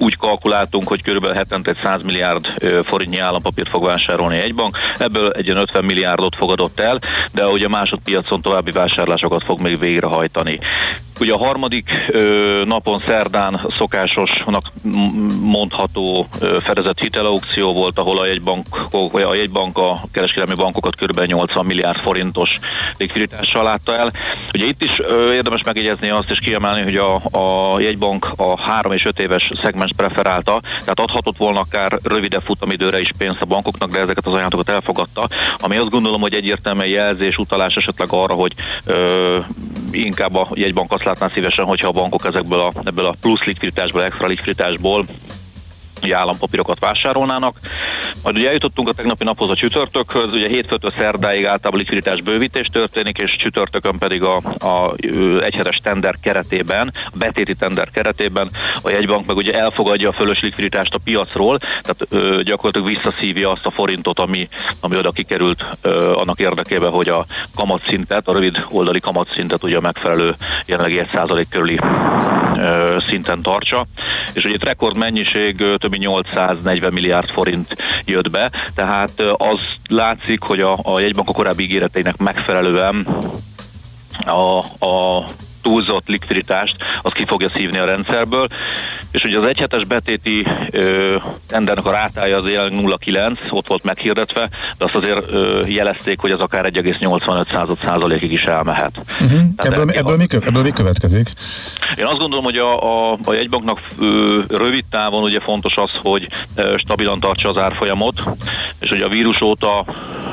[0.00, 2.46] úgy kalkuláltunk, hogy körülbelül hetente egy 100 milliárd
[2.84, 6.98] forintnyi állampapírt fog vásárolni egy bank, ebből egy ilyen 50 milliárdot fogadott el,
[7.32, 10.58] de ugye a másodpiacon további vásárlásokat fog még végrehajtani.
[11.20, 14.62] Ugye a harmadik ö, napon szerdán szokásosnak
[15.40, 18.66] mondható ö, fedezett hitelaukció volt, ahol a jegybank,
[19.12, 21.20] a jegybank a kereskedelmi bankokat kb.
[21.20, 22.50] 80 milliárd forintos
[22.98, 24.12] likviditással látta el.
[24.54, 28.92] Ugye itt is ö, érdemes megjegyezni azt és kiemelni, hogy a, a jegybank a 3
[28.92, 33.90] és 5 éves szegmens preferálta, tehát adhatott volna akár rövidebb futamidőre is pénzt a bankoknak,
[33.90, 38.52] de ezeket az ajánlatokat elfogadta, ami azt gondolom, hogy egyértelműen jelzés, utalás esetleg arra, hogy
[38.84, 39.38] ö,
[39.90, 44.04] inkább a jegybank azt látná szívesen, hogyha a bankok ezekből a, ebből a plusz likviditásból,
[44.04, 45.04] extra likviditásból
[46.02, 47.58] ugye állampapírokat vásárolnának.
[48.22, 53.18] Majd ugye eljutottunk a tegnapi naphoz a csütörtökhöz, ugye hétfőtől szerdáig általában likviditás bővítés történik,
[53.18, 54.94] és csütörtökön pedig a, a
[55.40, 58.50] egyhetes tender keretében, a betéti tender keretében
[58.82, 63.66] a jegybank meg ugye elfogadja a fölös likviditást a piacról, tehát ö, gyakorlatilag visszaszívja azt
[63.66, 64.48] a forintot, ami,
[64.80, 67.24] ami oda kikerült ö, annak érdekében, hogy a
[67.54, 70.34] kamatszintet, a rövid oldali kamatszintet ugye a megfelelő
[70.66, 71.78] jelenlegi 1% körüli
[72.56, 73.86] ö, szinten tartsa.
[74.34, 79.58] És ugye itt rekord mennyiség ö, több mint 840 milliárd forint jött be, tehát az
[79.88, 83.06] látszik, hogy a, a jegybank a korábbi ígéreteinek megfelelően
[84.24, 85.24] a, a
[85.62, 88.46] túlzott likviditást, az ki fogja szívni a rendszerből.
[89.10, 91.16] És ugye az egyhetes betéti ö,
[91.46, 96.30] tendernek a rátája az jelenleg 0,9, ott volt meghirdetve, de azt azért ö, jelezték, hogy
[96.30, 99.00] az akár 1,85 százalékig is elmehet.
[99.20, 99.40] Uh-huh.
[99.56, 101.28] Ebből, ebből, mi, ebből mi következik?
[101.96, 106.28] Én azt gondolom, hogy a, a, a jegybanknak ö, rövid távon ugye fontos az, hogy
[106.54, 108.22] ö, stabilan tartsa az árfolyamot,
[108.80, 109.84] és ugye a vírus óta,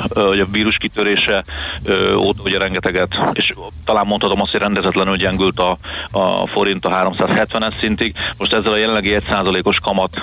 [0.09, 1.43] ö, ugye a vírus kitörése
[1.83, 3.49] ö, óta ugye rengeteget, és
[3.85, 5.77] talán mondhatom azt, hogy rendezetlenül gyengült a,
[6.11, 8.13] a forint a 370-es szintig.
[8.37, 10.21] Most ezzel a jelenlegi 1%-os kamat,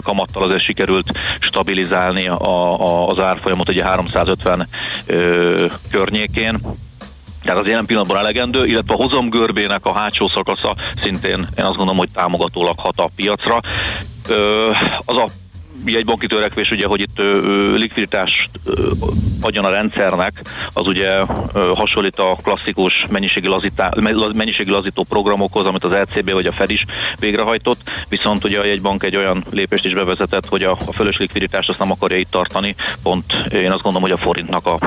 [0.00, 4.66] kamattal azért sikerült stabilizálni a, a, az árfolyamot ugye 350
[5.06, 6.58] ö, környékén.
[7.42, 11.96] Tehát az jelen pillanatban elegendő, illetve a hozamgörbének a hátsó szakasza szintén én azt gondolom,
[11.96, 13.60] hogy támogatólag hat a piacra.
[14.28, 14.70] Ö,
[15.04, 15.28] az a
[15.84, 17.22] jegybanki törekvés, ugye, hogy itt
[17.76, 18.50] likviditást
[19.40, 20.32] adjon a rendszernek,
[20.68, 21.24] az ugye
[21.74, 23.92] hasonlít a klasszikus mennyiségi, lazítá,
[24.32, 26.84] mennyiségi lazító programokhoz, amit az LCB vagy a Fed is
[27.18, 31.68] végrehajtott, viszont ugye a jegybank egy olyan lépést is bevezetett, hogy a, a fölös likviditást
[31.68, 34.78] azt nem akarja itt tartani, pont én azt gondolom, hogy a forintnak a,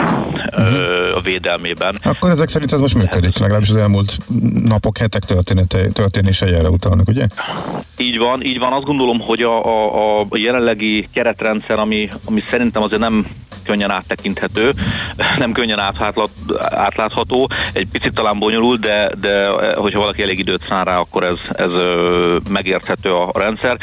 [1.15, 1.95] a védelmében.
[2.03, 4.17] Akkor ezek szerint ez most működik, legalábbis az elmúlt
[4.63, 7.27] napok, hetek története, történései erre utalnak, ugye?
[7.97, 8.73] Így van, így van.
[8.73, 13.25] Azt gondolom, hogy a, a, a jelenlegi keretrendszer, ami, ami szerintem azért nem
[13.63, 14.73] könnyen áttekinthető,
[15.37, 20.85] nem könnyen átlát, átlátható, egy picit talán bonyolult, de, de hogyha valaki elég időt szán
[20.85, 21.71] rá, akkor ez, ez
[22.49, 23.77] megérthető a rendszer.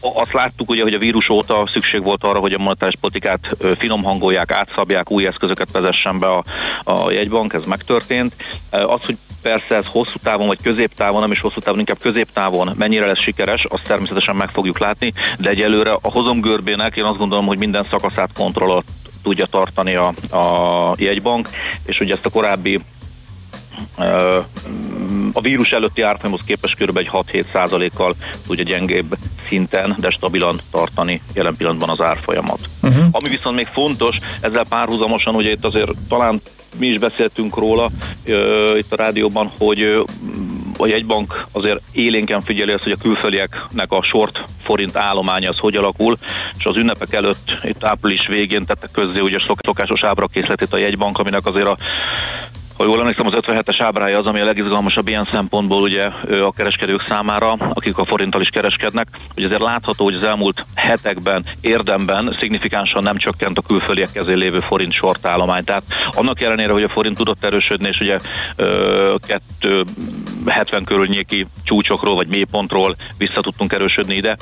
[0.00, 4.02] Azt láttuk ugye, hogy a vírus óta szükség volt arra, hogy a monetáris politikát finom
[4.02, 6.44] hangolják, átszabják, új eszközöket vezessen be a,
[6.84, 8.34] a jegybank, ez megtörtént.
[8.70, 13.06] Az, hogy persze ez hosszú távon vagy középtávon, nem is hosszú távon, inkább középtávon mennyire
[13.06, 17.58] lesz sikeres, azt természetesen meg fogjuk látni, de egyelőre a hozomgörbének én azt gondolom, hogy
[17.58, 18.82] minden szakaszát kontroll
[19.22, 21.48] tudja tartani a, a jegybank,
[21.86, 22.80] és ugye ezt a korábbi
[25.32, 26.96] a vírus előtti árfolyamhoz képest kb.
[26.96, 28.14] egy 6-7 százalékkal
[28.46, 29.16] tudja gyengébb
[29.48, 32.60] szinten, de stabilan tartani jelen pillanatban az árfolyamat.
[32.82, 33.04] Uh-huh.
[33.10, 36.40] Ami viszont még fontos, ezzel párhuzamosan ugye itt azért talán
[36.78, 37.90] mi is beszéltünk róla
[38.24, 39.82] ö, itt a rádióban, hogy
[40.78, 45.76] a jegybank azért élénken figyeli azt, hogy a külföldieknek a short forint állománya az hogy
[45.76, 46.18] alakul,
[46.58, 51.18] és az ünnepek előtt itt április végén tette közzé ugye szok- szokásos ábrakészletét a jegybank,
[51.18, 51.76] aminek azért a
[52.80, 56.04] ha jól emlékszem, az 57-es ábrája az, ami a legizgalmasabb ilyen szempontból ugye
[56.42, 61.44] a kereskedők számára, akik a forinttal is kereskednek, hogy azért látható, hogy az elmúlt hetekben
[61.60, 65.64] érdemben szignifikánsan nem csökkent a külföldiek kezén lévő forint sort állomány.
[65.64, 68.16] Tehát annak ellenére, hogy a forint tudott erősödni, és ugye
[68.56, 69.14] ö,
[70.44, 74.36] 270 körülnyéki csúcsokról vagy mélypontról vissza tudtunk erősödni ide,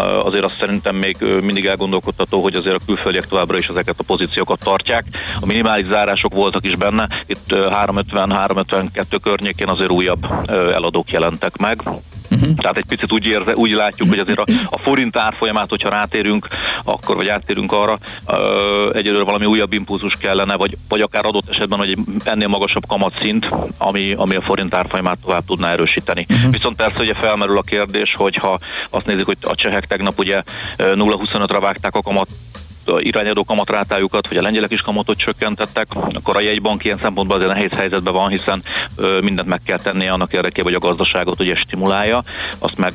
[0.00, 4.58] azért azt szerintem még mindig elgondolkodtató, hogy azért a külföldiek továbbra is ezeket a pozíciókat
[4.64, 5.04] tartják.
[5.40, 11.82] A minimális zárások voltak is benne, itt 350-352 környékén azért újabb eladók jelentek meg.
[12.30, 12.54] Uh-huh.
[12.54, 16.48] Tehát egy picit úgy, érze, úgy látjuk, hogy azért a, a forint árfolyamát, hogyha rátérünk,
[16.84, 21.78] akkor vagy áttérünk arra, ö, egyelőre valami újabb impulzus kellene, vagy, vagy akár adott esetben,
[21.78, 23.46] hogy egy ennél magasabb kamatszint,
[23.78, 26.26] ami, ami a forint árfolyamát tovább tudná erősíteni.
[26.28, 26.52] Uh-huh.
[26.52, 28.58] Viszont persze ugye felmerül a kérdés, hogyha
[28.90, 30.42] azt nézik, hogy a csehek tegnap ugye
[30.76, 32.28] 0,25-ra vágták a kamat
[32.98, 37.72] irányadó kamatrátájukat, hogy a lengyelek is kamatot csökkentettek, akkor a jegybank ilyen szempontból azért nehéz
[37.72, 38.62] helyzetben van, hiszen
[39.20, 42.24] mindent meg kell tennie annak érdekében, hogy a gazdaságot ugye stimulálja,
[42.58, 42.92] azt meg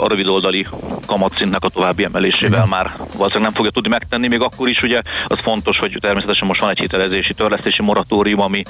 [0.00, 0.66] a rövidoldali
[1.06, 5.38] kamatszintnek a további emelésével már valószínűleg nem fogja tudni megtenni, még akkor is ugye az
[5.38, 8.62] fontos, hogy természetesen most van egy hitelezési törlesztési moratórium, ami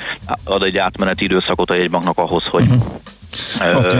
[0.44, 2.68] ad egy átmeneti időszakot a jegybanknak ahhoz, hogy
[3.60, 3.96] ö, Oké.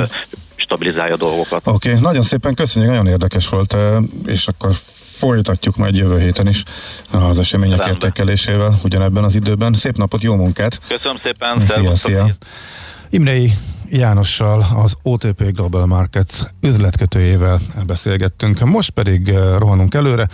[0.57, 1.67] stabilizálja a dolgokat.
[1.67, 3.77] Oké, okay, nagyon szépen köszönjük, nagyon érdekes volt,
[4.27, 4.71] és akkor
[5.21, 6.63] folytatjuk majd jövő héten is
[7.11, 7.95] az események Rendben.
[7.95, 9.73] értékelésével ugyanebben az időben.
[9.73, 10.81] Szép napot, jó munkát!
[10.89, 12.29] Köszönöm szépen, Szia, szia!
[13.11, 13.53] Imrei
[13.89, 18.61] Jánossal, az OTP Global Markets üzletkötőjével beszélgettünk.
[18.61, 20.29] Most pedig eh, rohanunk előre.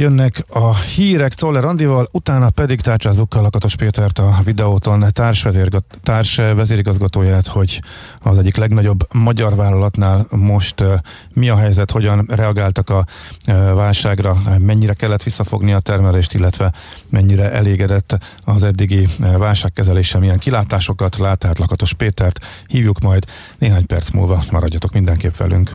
[0.00, 7.46] Jönnek a hírek Czoller Andival, utána pedig tárcsázzuk Lakatos Pétert a videóton társvezérgat- társ vezérigazgatóját,
[7.46, 7.82] hogy
[8.20, 10.98] az egyik legnagyobb magyar vállalatnál most eh,
[11.34, 13.06] mi a helyzet, hogyan reagáltak a
[13.44, 16.72] eh, válságra, mennyire kellett visszafogni a termelést, illetve
[17.08, 23.24] mennyire elégedett az eddigi eh, válságkezeléssel, milyen kilátásokat lát, tehát Lakatos Pétert hívjuk majd
[23.58, 25.68] néhány perc múlva, maradjatok mindenképp velünk.